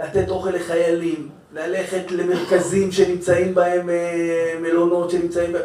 [0.01, 3.89] לתת אוכל לחיילים, ללכת למרכזים שנמצאים בהם
[4.61, 5.63] מלונות, שנמצאים בהם...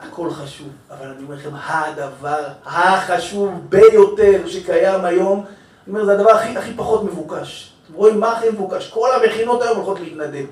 [0.00, 5.44] הכל חשוב, אבל אני אומר לכם, הדבר החשוב ביותר שקיים היום,
[5.86, 7.72] אני אומר, זה הדבר הכי, הכי פחות מבוקש.
[7.86, 8.90] אתם רואים מה הכי מבוקש?
[8.90, 10.44] כל המכינות היום הולכות להתנדב.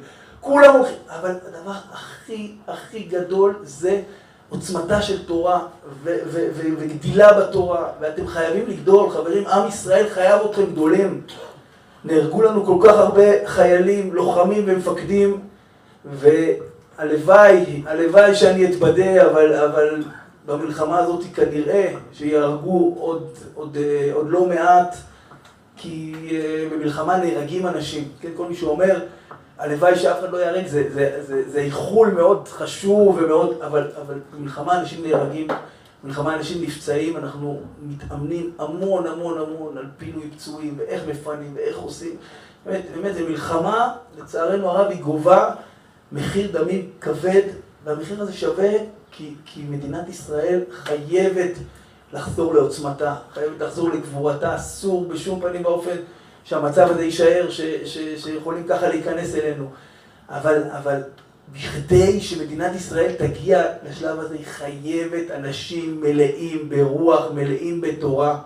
[0.42, 4.02] כולם הולכים, אבל הדבר הכי הכי גדול זה
[4.48, 5.66] עוצמתה של תורה
[6.02, 11.20] וגדילה בתורה, ואתם חייבים לגדול, חברים, עם ישראל חייב אתכם גדולים.
[12.04, 15.40] נהרגו לנו כל כך הרבה חיילים, לוחמים ומפקדים,
[16.06, 16.28] ו...
[16.98, 20.02] הלוואי, הלוואי שאני אתבדה, אבל, אבל
[20.46, 23.76] במלחמה הזאת כנראה שיהרגו עוד, עוד,
[24.12, 24.96] עוד לא מעט,
[25.76, 28.08] כי אה, במלחמה נהרגים אנשים.
[28.20, 28.98] כן, כל מי שאומר,
[29.58, 34.14] הלוואי שאף אחד לא ייהרג, זה, זה, זה, זה איחול מאוד חשוב ומאוד, אבל, אבל
[34.32, 35.48] במלחמה אנשים נהרגים,
[36.04, 42.16] במלחמה אנשים נפצעים, אנחנו מתאמנים המון המון המון על פינוי פצועים ואיך מפנים ואיך עושים.
[42.66, 45.54] באמת, באמת, זו מלחמה, לצערנו הרב, היא גובה
[46.12, 47.42] מחיר דמים כבד
[47.84, 48.70] והמחיר הזה שווה
[49.10, 51.52] כי, כי מדינת ישראל חייבת
[52.12, 55.96] לחזור לעוצמתה, חייבת לחזור לגבורתה, אסור בשום פנים ואופן
[56.44, 59.66] שהמצב הזה יישאר, ש, ש, שיכולים ככה להיכנס אלינו.
[60.28, 61.00] אבל, אבל
[61.52, 68.38] בכדי שמדינת ישראל תגיע לשלב הזה, היא חייבת אנשים מלאים ברוח, מלאים בתורה.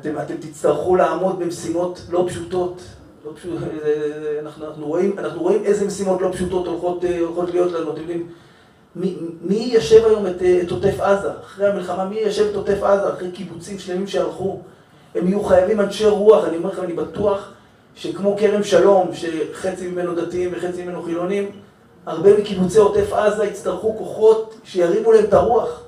[0.00, 2.82] אתם, אתם תצטרכו לעמוד במשימות לא פשוטות.
[3.24, 3.52] לא פשוט,
[4.42, 7.92] אנחנו, אנחנו, רואים, אנחנו רואים איזה משימות לא פשוטות הולכות, הולכות להיות לנו.
[7.92, 8.28] אתם יודעים,
[8.96, 11.30] מי, מי יישב היום את, את עוטף עזה?
[11.40, 13.12] אחרי המלחמה, מי יישב את עוטף עזה?
[13.12, 14.60] אחרי קיבוצים שלמים שהלכו.
[15.14, 17.52] הם יהיו חייבים אנשי רוח, אני אומר לכם, אני בטוח
[17.94, 21.50] שכמו כרם שלום, שחצי ממנו דתיים וחצי ממנו חילונים,
[22.06, 25.82] הרבה מקיבוצי עוטף עזה יצטרכו כוחות שירימו להם את הרוח.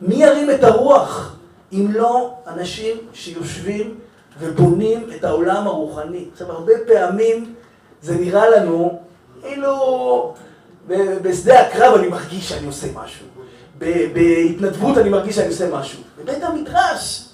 [0.00, 1.36] מי ירים את הרוח
[1.72, 3.94] אם לא אנשים שיושבים
[4.40, 6.24] ובונים את העולם הרוחני?
[6.32, 7.54] עכשיו, הרבה פעמים
[8.02, 9.00] זה נראה לנו,
[9.42, 10.34] כאילו
[11.22, 13.26] בשדה הקרב אני מרגיש שאני עושה משהו.
[13.78, 16.02] בהתנדבות אני מרגיש שאני עושה משהו.
[16.18, 17.28] בבית המדרש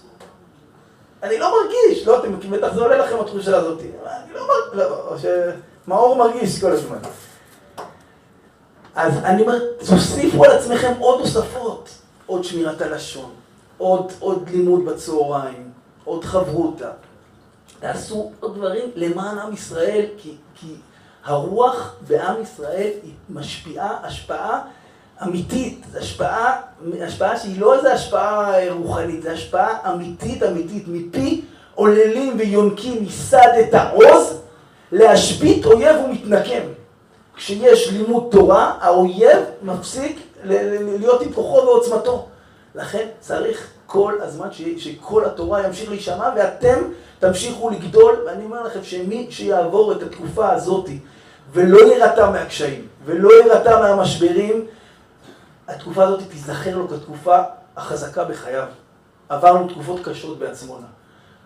[1.23, 3.81] אני לא מרגיש, לא, אתם בטח זה עולה לכם התחושה הזאת.
[3.81, 6.99] אני לא מרגיש, לא, או שמאור מרגיש כל הזמן.
[8.95, 11.89] אז אני אומר, תוסיפו על עצמכם עוד תוספות.
[12.27, 13.31] עוד שמירת הלשון,
[13.79, 15.71] עוד, עוד לימוד בצהריים,
[16.05, 16.91] עוד חברותה.
[17.81, 20.75] תעשו עוד דברים למען עם ישראל, כי, כי
[21.25, 24.61] הרוח בעם ישראל היא משפיעה השפעה
[25.25, 26.61] אמיתית, זו השפעה,
[27.01, 31.41] השפעה שהיא לא איזו השפעה רוחנית, זו השפעה אמיתית אמיתית, מפי
[31.75, 34.41] עוללים ויונקים ייסד את העוז,
[34.93, 36.63] להשבית אויב ומתנקם.
[37.37, 42.27] כשיש לימוד תורה, האויב מפסיק להיות עם כוחו ועוצמתו.
[42.75, 46.83] לכן צריך כל הזמן שכל התורה ימשיך להישמע ואתם
[47.19, 50.89] תמשיכו לגדול, ואני אומר לכם שמי שיעבור את התקופה הזאת
[51.53, 54.67] ולא יירתע מהקשיים ולא יירתע מהמשברים,
[55.69, 57.39] התקופה הזאת תיזכר לו כתקופה
[57.77, 58.67] החזקה בחייו.
[59.29, 60.87] עברנו תקופות קשות בעצמונה.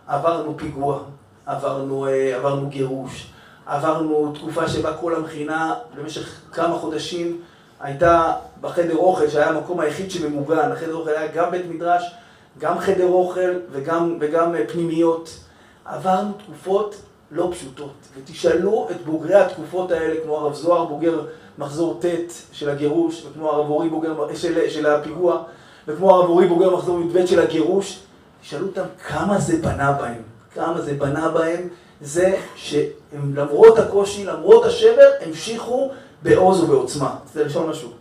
[0.06, 1.02] עברנו פיגוע,
[1.46, 3.32] עברנו, אה, עברנו גירוש,
[3.66, 7.40] עברנו תקופה שבה כל המכינה במשך כמה חודשים
[7.80, 10.72] הייתה בחדר אוכל, שהיה המקום היחיד שממוגן.
[10.72, 12.14] החדר אוכל היה גם בית מדרש,
[12.58, 15.38] גם חדר אוכל וגם, וגם אה, פנימיות.
[15.84, 16.96] עברנו תקופות
[17.30, 21.26] לא פשוטות, ותשאלו את בוגרי התקופות האלה, כמו הרב זוהר, בוגר
[21.58, 25.42] מחזור ט' של הגירוש, וכמו הרב אורי בוגר של, של הפיגוע,
[25.88, 28.02] וכמו הרב אורי בוגר מחזור י"ב של הגירוש,
[28.40, 30.22] תשאלו אותם כמה זה בנה בהם,
[30.54, 31.68] כמה זה בנה בהם,
[32.00, 35.90] זה שהם למרות הקושי, למרות השבר, המשיכו
[36.22, 37.16] בעוז ובעוצמה.
[37.22, 37.92] רוצה לשאול משהו?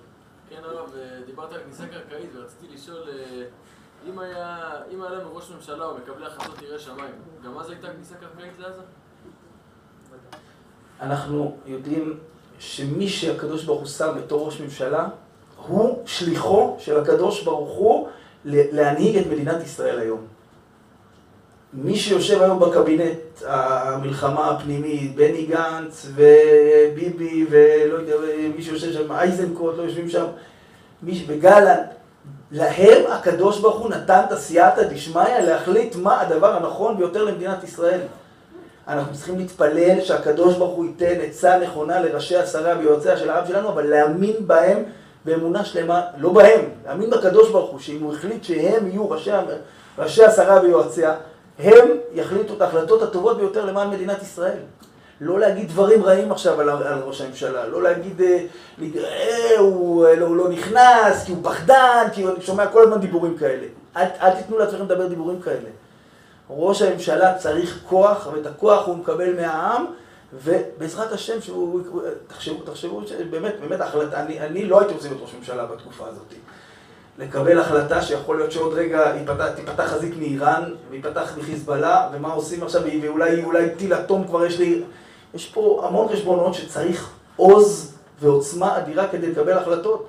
[0.50, 0.90] כן הרב,
[1.26, 3.44] דיברת על כניסה קרקעית ורציתי לשאול, אה,
[4.10, 7.12] אם היה, אם היה לנו ראש ממשלה או מקבלי החלטות ירא שמיים,
[7.46, 8.82] גם אז הייתה כניסה קרקעית לעזה?
[11.02, 12.18] אנחנו יודעים
[12.60, 15.08] שמי שהקדוש ברוך הוא שם בתור ראש ממשלה,
[15.68, 18.08] הוא שליחו של הקדוש ברוך הוא
[18.46, 20.20] להנהיג את מדינת ישראל היום.
[21.74, 28.16] מי שיושב היום בקבינט המלחמה הפנימית, בני גנץ וביבי ולא יודע,
[28.56, 30.26] מי שיושב שם, אייזנקוט, לא יושבים שם,
[31.04, 31.88] מי, וגלנט,
[32.52, 38.00] להם הקדוש ברוך הוא נתן את הסייעתא דשמיא להחליט מה הדבר הנכון ביותר למדינת ישראל.
[38.88, 43.70] אנחנו צריכים להתפלל שהקדוש ברוך הוא ייתן עצה נכונה לראשי השרה ויועציה של העם שלנו,
[43.70, 44.84] אבל להאמין בהם
[45.26, 49.32] באמונה שלמה, לא בהם, להאמין בקדוש ברוך הוא, שאם הוא החליט שהם יהיו ראשי,
[49.98, 51.16] ראשי השרה ויועציה,
[51.60, 54.58] הם יחליטו את ההחלטות הטובות ביותר למען מדינת ישראל.
[55.22, 58.46] לא להגיד דברים רעים עכשיו על, על ראש הממשלה, לא להגיד, אה,
[58.98, 63.00] אה, הוא, אה, לא, הוא לא נכנס, כי הוא פחדן, כי הוא שומע כל הזמן
[63.00, 63.68] דיבורים כאלה.
[63.98, 65.70] אל, אל תיתנו לעצמכם לדבר דיבורים כאלה.
[66.50, 69.86] ראש הממשלה צריך כוח, ואת הכוח הוא מקבל מהעם,
[70.34, 71.82] ובעזרת השם, שהוא,
[72.28, 76.34] תחשבו, תחשבו, באמת, באמת, החלטה, אני, אני לא הייתי רוצה להיות ראש ממשלה בתקופה הזאת.
[77.18, 79.14] לקבל החלטה שיכול להיות שעוד רגע
[79.56, 84.84] תיפתח חזית מאיראן, ויפתח מחיזבאללה, ומה עושים עכשיו, ואולי אולי טיל אטום כבר יש לי...
[85.34, 90.08] יש פה המון חשבונות שצריך עוז ועוצמה אדירה כדי לקבל החלטות.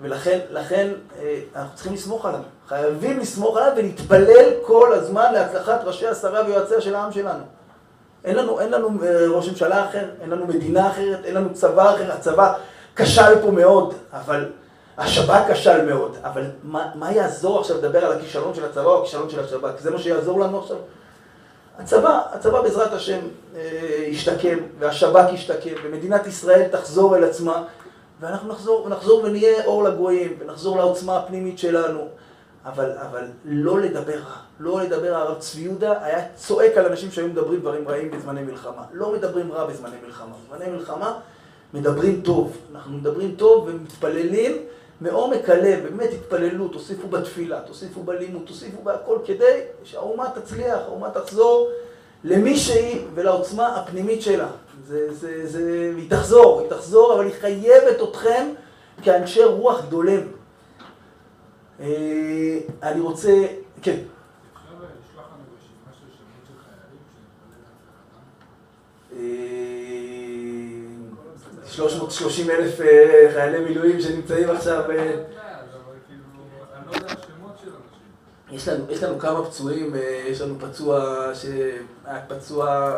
[0.00, 2.40] ולכן לכן, אה, אנחנו צריכים לסמוך עליו.
[2.68, 7.44] חייבים לסמוך עליו ולהתפלל כל הזמן להצלחת ראשי השרה ויועציה של העם שלנו.
[8.24, 11.94] אין לנו, אין לנו אה, ראש ממשלה אחר, אין לנו מדינה אחרת, אין לנו צבא
[11.94, 12.12] אחר.
[12.12, 12.54] הצבא
[12.96, 14.48] כשל פה מאוד, אבל
[14.98, 16.16] השב"כ כשל מאוד.
[16.22, 19.80] אבל מה, מה יעזור עכשיו לדבר על הכישלון של הצבא או הכישלון של השב"כ?
[19.80, 20.76] זה מה שיעזור לנו עכשיו?
[21.78, 23.18] הצבא, הצבא בעזרת השם
[23.56, 23.60] אה,
[24.06, 27.62] ישתקם, והשב"כ ישתקם, ומדינת ישראל תחזור אל עצמה,
[28.20, 32.08] ואנחנו נחזור, נחזור ונהיה אור לגויים, ונחזור לעוצמה הפנימית שלנו.
[32.64, 35.18] אבל, אבל לא לדבר רע, לא לדבר רע.
[35.18, 38.82] הרב צבי יהודה היה צועק על אנשים שהיו מדברים דברים רעים בזמני מלחמה.
[38.92, 40.34] לא מדברים רע בזמני מלחמה.
[40.46, 41.18] בזמני מלחמה
[41.74, 42.56] מדברים טוב.
[42.74, 44.56] אנחנו מדברים טוב ומתפללים
[45.00, 51.68] מעומק הלב, באמת התפללו, תוסיפו בתפילה, תוסיפו בלימוד, תוסיפו בהכל, כדי שהאומה תצליח, האומה תחזור
[52.24, 54.48] למי שהיא ולעוצמה הפנימית שלה.
[54.86, 58.48] זה, זה, זה, היא תחזור, היא תחזור, אבל היא חייבת אתכם
[59.02, 60.32] כאנשי רוח גדולים.
[61.80, 63.46] אה, אני רוצה,
[63.82, 63.96] כן.
[71.70, 74.90] 330 אלף אה, חיילי מילואים שנמצאים עכשיו...
[74.90, 75.22] אה,
[78.52, 81.16] יש לנו, יש לנו כמה פצועים, אה, יש לנו פצוע
[82.28, 82.96] פצוע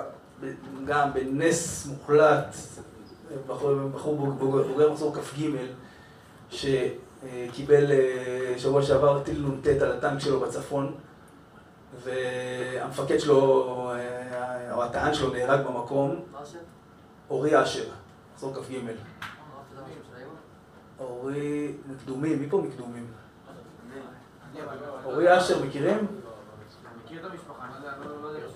[0.86, 2.56] גם בנס מוחלט,
[3.46, 5.50] בחור, בוגר מחזור כ"ג,
[6.50, 7.84] שקיבל
[8.56, 10.94] שבוע שעבר טיל נ"ט על הטנק שלו בצפון,
[12.04, 13.40] והמפקד שלו,
[14.72, 16.20] או הטען שלו נהרג במקום,
[17.30, 17.84] אורי אשר.
[18.34, 18.74] מחזור כ"ג.
[21.00, 23.06] אורי מקדומים, מי פה מקדומים?
[25.04, 26.06] אורי אשר, מכירים?
[27.04, 27.66] מכיר את המשפחה,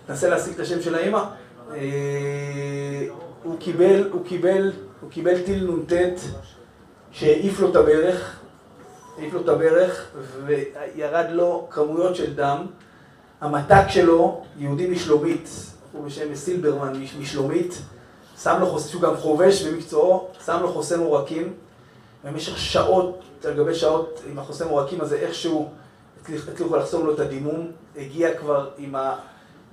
[0.08, 1.24] נסה להשיג את השם של האימא.
[1.74, 3.06] אה,
[3.42, 5.92] הוא קיבל, הוא קיבל, הוא קיבל טיל נ"ט
[7.10, 8.40] שהעיף לו את הברך,
[9.18, 10.10] העיף לו את הברך
[10.46, 12.66] וירד לו כמויות של דם.
[13.40, 15.48] המת"ק שלו, יהודי משלומית,
[15.92, 17.82] הוא בשם סילברמן משלומית,
[18.42, 21.54] שם לו חוסם, שהוא גם חובש במקצועו, שם לו חוסם עורקים,
[22.24, 25.68] במשך שעות, על גבי שעות עם החוסם עורקים הזה, איכשהו
[26.28, 28.94] הצליחו לחסום לו את הדימום, הגיע כבר עם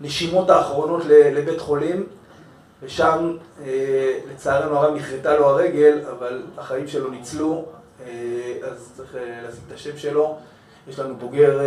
[0.01, 2.07] הנשימות האחרונות לבית חולים,
[2.83, 7.65] ושם אה, לצערנו הרב נכרתה לו הרגל, אבל החיים שלו ניצלו,
[8.05, 8.11] אה,
[8.63, 10.37] אז צריך אה, להשיג את השם שלו.
[10.87, 11.59] יש לנו בוגר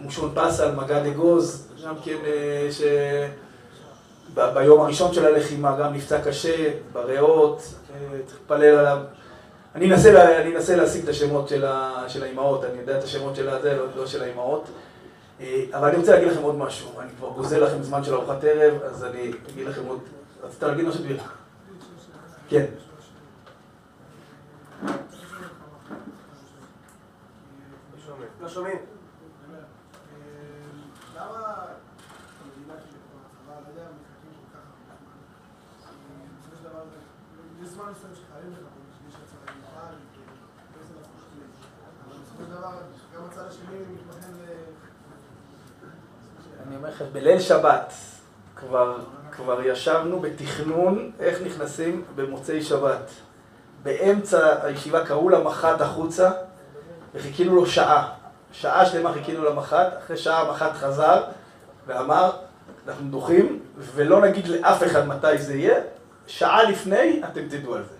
[0.00, 2.16] מושון פסל, מג"ד אגוז, גם כן
[2.70, 2.82] ש...
[4.34, 8.98] ביום הראשון של הלחימה גם נפצע קשה, בריאות, צריך להתפלל עליו.
[9.74, 13.36] אני אנסה, אני אנסה להשיג את השמות של, ה, של האימהות, אני יודע את השמות
[13.36, 14.68] של הזה, לא, לא של האימהות.
[15.40, 18.44] אה, אבל אני רוצה להגיד לכם עוד משהו, אני כבר גוזל לכם זמן של ארוחת
[18.44, 20.00] ערב, אז אני אגיד לכם עוד...
[20.42, 21.04] רצית להגיד משהו?
[22.48, 22.64] כן.
[28.40, 28.76] לא שומעים.
[46.72, 47.92] אני אומר לכם, בליל שבת
[48.56, 48.96] כבר,
[49.32, 53.10] כבר ישבנו בתכנון איך נכנסים במוצאי שבת.
[53.82, 56.30] באמצע הישיבה קראו למח"ט החוצה
[57.14, 58.12] וחיכינו לו שעה.
[58.52, 61.22] שעה שלמה חיכינו למח"ט, אחרי שעה המח"ט חזר
[61.86, 62.30] ואמר,
[62.88, 65.80] אנחנו דוחים ולא נגיד לאף אחד מתי זה יהיה,
[66.26, 67.96] שעה לפני אתם תדעו על זה.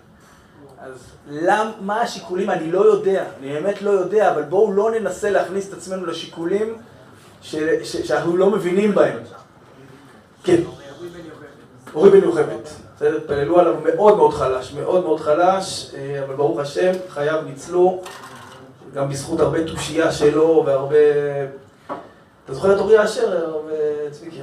[0.79, 2.49] אז למ, מה השיקולים?
[2.49, 6.77] אני לא יודע, אני באמת לא יודע, אבל בואו לא ננסה להכניס את עצמנו לשיקולים
[7.43, 9.17] שאנחנו לא מבינים בהם.
[10.43, 10.61] כן.
[11.95, 12.57] אורי בן יוכבד.
[12.95, 13.19] בסדר?
[13.27, 18.01] פללו עליו מאוד מאוד חלש, מאוד מאוד חלש, אה, אבל ברוך השם, חייו ניצלו,
[18.95, 20.97] גם בזכות הרבה תושייה שלו והרבה...
[22.45, 23.59] אתה זוכר את אורי אשר,
[24.11, 24.41] צביקי?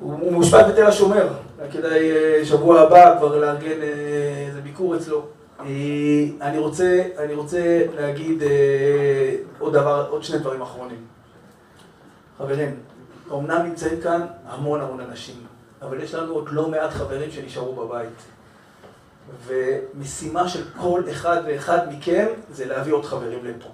[0.00, 1.28] הוא מושפט בתל השומר,
[1.72, 5.22] כדאי אה, שבוע הבא כבר לארגן אה, איזה ביקור אצלו.
[6.40, 8.42] אני רוצה, אני רוצה להגיד
[9.58, 11.19] עוד דבר, עוד שני דברים אחרונים.
[12.40, 12.76] חברים,
[13.32, 15.34] אמנם נמצאים כאן המון המון אנשים,
[15.82, 18.08] אבל יש לנו עוד לא מעט חברים שנשארו בבית.
[19.46, 23.68] ומשימה של כל אחד ואחד מכם זה להביא עוד חברים לפה.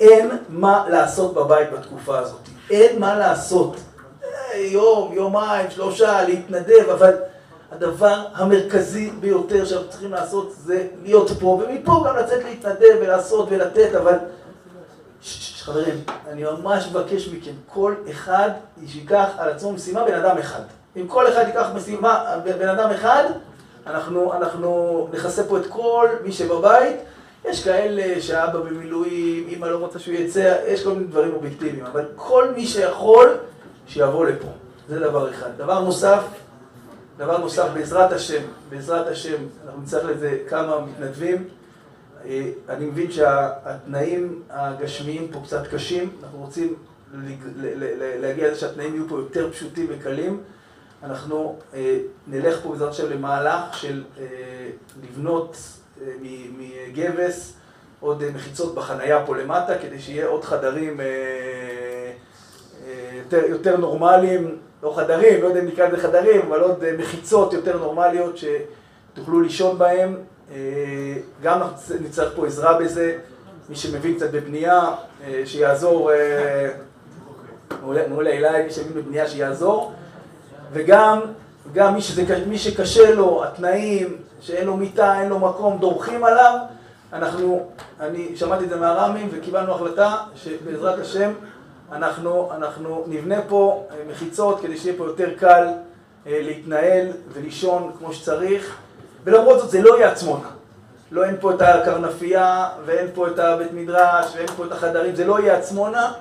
[0.00, 2.40] אין מה לעשות בבית בתקופה הזאת.
[2.70, 3.76] אין מה לעשות.
[4.54, 7.14] יום, יומיים, שלושה, להתנדב, אבל
[7.72, 13.94] הדבר המרכזי ביותר שאנחנו צריכים לעשות זה להיות פה, ומפה גם לצאת להתנדב ולעשות ולתת,
[13.94, 14.16] אבל...
[15.62, 15.94] חברים,
[16.28, 18.50] אני ממש מבקש מכם, כל אחד
[18.82, 20.62] ייקח על עצמו משימה בן אדם אחד.
[20.96, 23.24] אם כל אחד ייקח משימה בן אדם אחד,
[23.86, 26.96] אנחנו, אנחנו נכסה פה את כל מי שבבית.
[27.44, 32.04] יש כאלה שאבא במילואים, אמא לא רוצה שהוא יצא, יש כל מיני דברים אובייקטיביים, אבל
[32.16, 33.36] כל מי שיכול,
[33.86, 34.48] שיבוא לפה.
[34.88, 35.48] זה דבר אחד.
[35.56, 36.22] דבר נוסף,
[37.18, 39.36] דבר נוסף, בעזרת השם, בעזרת השם,
[39.66, 41.48] אנחנו נצטרך לזה כמה מתנדבים.
[42.26, 46.74] אה, אני מבין שהתנאים הגשמיים פה קצת קשים, אנחנו רוצים
[48.20, 50.40] להגיע לזה שהתנאים יהיו פה יותר פשוטים וקלים.
[51.02, 54.24] אנחנו אה, נלך פה בעזרת השם למהלך של אה,
[55.02, 55.56] לבנות
[56.58, 57.56] מגבס
[58.00, 61.00] עוד מחיצות בחנייה פה למטה, כדי שיהיה עוד חדרים
[63.12, 67.78] יותר, יותר נורמליים, לא חדרים, לא יודע אם נקרא לזה חדרים, אבל עוד מחיצות יותר
[67.78, 68.34] נורמליות
[69.14, 70.16] תוכלו לישון בהם,
[71.42, 71.60] גם
[72.00, 73.18] נצטרך פה עזרה בזה,
[73.68, 74.94] מי שמבין קצת בבנייה,
[75.24, 76.10] אה, שיעזור,
[77.82, 79.92] מעולה אליי, מי שמבין בבנייה שיעזור,
[80.72, 81.20] וגם
[81.74, 86.58] גם מי, שזה, מי שקשה לו, התנאים, שאין לו מיטה, אין לו מקום, דורכים עליו,
[87.12, 87.66] אנחנו,
[88.00, 91.32] אני שמעתי את זה מהר"מים וקיבלנו החלטה שבעזרת השם
[91.92, 95.66] אנחנו, אנחנו נבנה פה אה, מחיצות כדי שיהיה פה יותר קל
[96.26, 98.76] אה, להתנהל ולישון כמו שצריך
[99.24, 100.48] ולמרות זאת זה לא יהיה עצמונה.
[101.12, 105.24] לא אין פה את הקרנפייה ואין פה את הבית מדרש ואין פה את החדרים, זה
[105.24, 106.12] לא יהיה עצמונה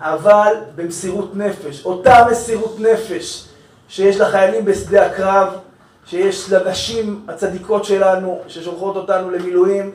[0.00, 3.44] אבל במסירות נפש, אותה מסירות נפש
[3.88, 5.48] שיש לחיילים בשדה הקרב,
[6.06, 9.90] שיש לנשים הצדיקות שלנו ששולחות אותנו למילואים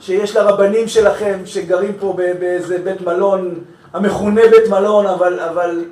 [0.00, 3.54] שיש לרבנים שלכם שגרים פה באיזה בית מלון,
[3.92, 5.84] המכונה בית מלון, אבל, אבל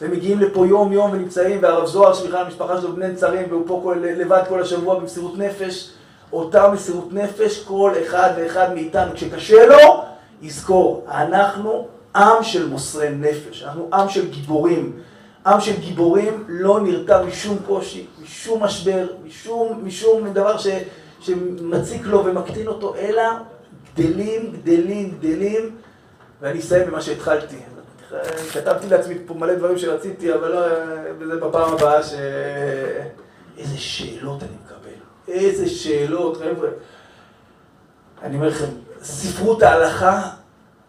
[0.00, 3.80] הם מגיעים לפה יום יום ונמצאים, והרב זוהר שבכלל המשפחה שלו בני נצרים והוא פה
[3.82, 5.90] כל, לבד כל השבוע במסירות נפש,
[6.32, 10.04] אותה מסירות נפש כל אחד ואחד מאיתנו, כשקשה לו,
[10.42, 14.92] יזכור, אנחנו עם של מוסרי נפש, אנחנו עם של גיבורים.
[15.46, 20.66] עם של גיבורים לא נרתע משום קושי, משום משבר, משום, משום דבר ש...
[21.20, 23.22] שמציק לו ומקטין אותו, אלא
[23.94, 25.76] גדלים, גדלים, גדלים,
[26.40, 27.56] ואני אסיים במה שהתחלתי.
[28.52, 30.60] כתבתי לעצמי פה מלא דברים שרציתי, אבל לא,
[31.18, 32.14] וזה בפעם הבאה ש...
[33.58, 36.68] איזה שאלות אני מקבל, איזה שאלות, חבר'ה.
[38.22, 38.66] אני אומר לכם,
[39.02, 40.30] ספרות ההלכה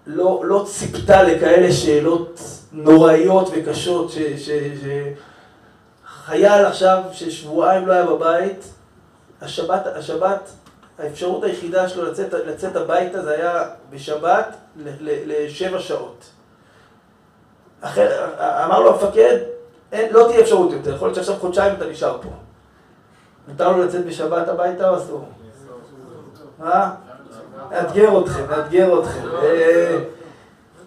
[0.08, 2.40] לא, לא ציפתה לכאלה שאלות
[2.72, 4.18] נוראיות וקשות, ש...
[4.18, 4.88] ש, ש...
[6.26, 8.66] חייל עכשיו ששבועיים לא היה בבית,
[9.42, 10.50] השבת, השבת,
[11.00, 14.56] האפשרות היחידה שלו לצאת, לצאת הביתה זה היה בשבת
[15.06, 16.26] לשבע שעות.
[17.86, 18.26] אחר,
[18.66, 19.38] אמר לו המפקד,
[20.12, 22.30] לא תהיה אפשרות יותר, יכול להיות שעכשיו חודשיים אתה נשאר פה.
[23.48, 25.26] מותר לו לצאת בשבת הביתה או אסור?
[26.60, 26.92] מה?
[27.72, 29.28] נאתגר אתכם, נאתגר אתכם.
[29.44, 30.00] אה,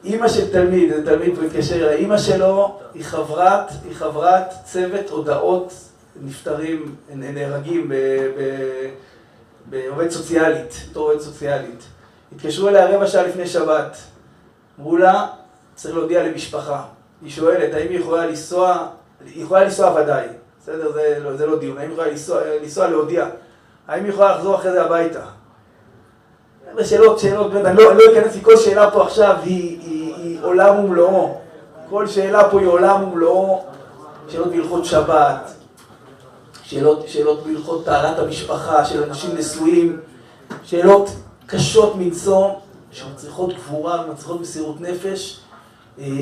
[0.05, 5.73] אימא של תלמיד, זה תלמיד מתקשר אליי, אימא שלו היא חברת, היא חברת צוות הודעות
[6.23, 7.93] נפטרים, נהרגים
[9.67, 11.85] בעובד סוציאלית, בתור עובד סוציאלית.
[12.37, 13.97] התקשרו אליה רבע שעה לפני שבת.
[14.81, 15.27] אמרו לה,
[15.79, 16.83] צריך להודיע למשפחה.
[17.23, 18.87] היא שואלת, האם היא יכולה לנסוע,
[19.35, 20.27] היא יכולה לנסוע ודאי,
[20.63, 20.93] בסדר?
[20.93, 21.79] זה לא, זה לא דיון.
[21.79, 23.27] האם היא יכולה לנסוע, לנסוע להודיע?
[23.89, 25.21] האם היא יכולה לחזור אחרי זה הביתה?
[26.85, 30.85] שאלות, שאלות, אני לא, לא אכנס כי כל שאלה פה עכשיו היא, היא, היא עולם
[30.85, 31.39] ומלואו.
[31.91, 33.65] כל שאלה פה היא עולם ומלואו.
[34.29, 35.51] שאלות בהלכות שבת,
[36.63, 40.01] שאלות, שאלות בהלכות טהרת המשפחה של אנשים נשואים,
[40.65, 41.11] שאלות
[41.47, 42.51] קשות מנשוא,
[42.93, 45.41] שמצריכות גבורה ומצריכות מסירות נפש,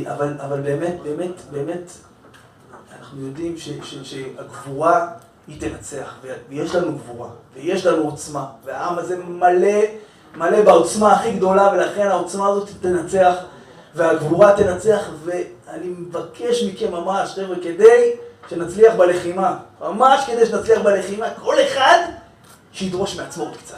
[0.06, 1.92] אבל, אבל באמת, באמת, באמת,
[2.98, 5.08] אנחנו יודעים ש, ש, שהגבורה
[5.46, 6.14] היא תנצח,
[6.48, 9.80] ויש לנו גבורה, ויש לנו עוצמה, והעם הזה מלא,
[10.36, 13.34] מלא בעוצמה הכי גדולה, ולכן העוצמה הזאת תנצח,
[13.94, 18.12] והגבורה תנצח, ואני מבקש מכם ממש, חבר'ה, כדי
[18.50, 21.98] שנצליח בלחימה, ממש כדי שנצליח בלחימה, כל אחד
[22.72, 23.76] שידרוש מעצמו עוד קצת,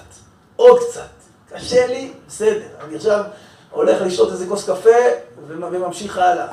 [0.57, 1.09] עוד קצת.
[1.53, 3.25] קשה לי, בסדר, אני עכשיו
[3.79, 4.91] הולך לשתות איזה כוס קפה
[5.49, 6.47] וממשיך הלאה.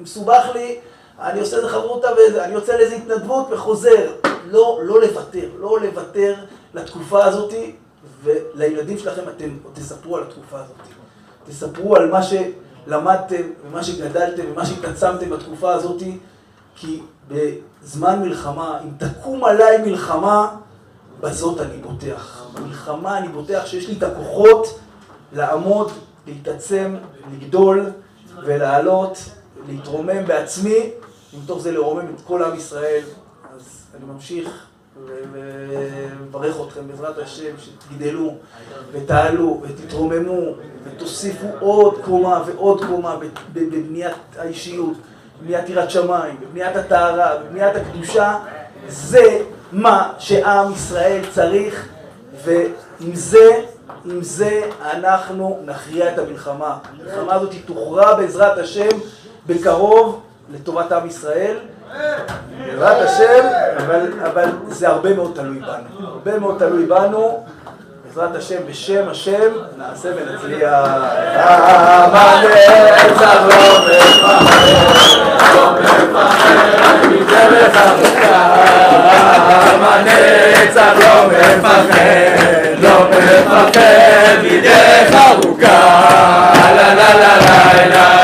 [0.00, 0.80] מסובך לי,
[1.20, 4.12] אני עושה איזה חברותה ואני יוצא לאיזה התנדבות וחוזר.
[4.46, 6.34] לא, לא לוותר, לא לוותר
[6.74, 7.54] לתקופה הזאת,
[8.22, 10.76] ולילדים שלכם אתם תספרו על התקופה הזאת.
[11.48, 16.02] תספרו על מה שלמדתם, ומה שגדלתם, ומה שהתעצמתם בתקופה הזאת,
[16.76, 20.56] כי בזמן מלחמה, אם תקום עליי מלחמה,
[21.20, 22.44] בזאת אני בוטח.
[22.54, 24.78] במלחמה אני בוטח שיש לי את הכוחות
[25.32, 25.90] לעמוד,
[26.30, 26.96] להתעצם,
[27.32, 27.86] לגדול
[28.44, 29.18] ולעלות,
[29.68, 30.90] להתרומם בעצמי,
[31.34, 33.02] ומתוך זה לרומם את כל עם ישראל.
[33.56, 34.66] אז אני ממשיך
[35.06, 38.34] ומברך אתכם בעזרת השם, שתגדלו
[38.92, 40.54] ותעלו ותתרוממו
[40.84, 43.16] ותוסיפו עוד קומה ועוד קומה
[43.52, 44.96] בבניית האישיות.
[45.42, 48.38] בבניית יראת שמיים, בבניית הטהרה, בבניית הקדושה,
[48.88, 51.88] זה מה שעם ישראל צריך,
[52.44, 53.64] ועם זה,
[54.04, 54.62] עם זה
[54.92, 56.78] אנחנו נכריע את המלחמה.
[56.92, 58.88] המלחמה הזאת תוכרע בעזרת השם
[59.46, 60.22] בקרוב
[60.52, 61.56] לטובת עם ישראל.
[62.66, 66.08] בעזרת השם, אבל, אבל זה הרבה מאוד תלוי בנו.
[66.08, 67.44] הרבה מאוד תלוי בנו.
[68.06, 70.84] בעזרת השם, בשם השם, נעשה ונצליח.
[71.34, 72.72] כמה נצח
[73.42, 74.46] לא מפחד,
[75.54, 76.54] לא מפחד,
[77.10, 78.60] מדרך ארוכה.
[80.68, 86.52] מפחד, לא מפחד, מדרך ארוכה.
[86.76, 88.19] לה לה לה לה לה לה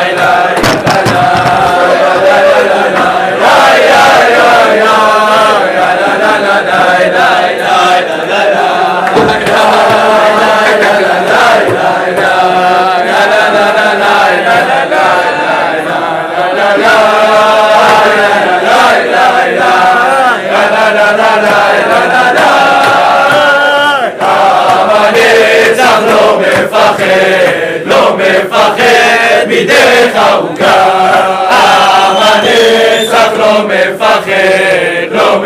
[26.67, 27.85] No me faje,
[28.17, 31.47] me faje, mi deja buscar.
[32.09, 35.46] Amaneza, no me faje, no.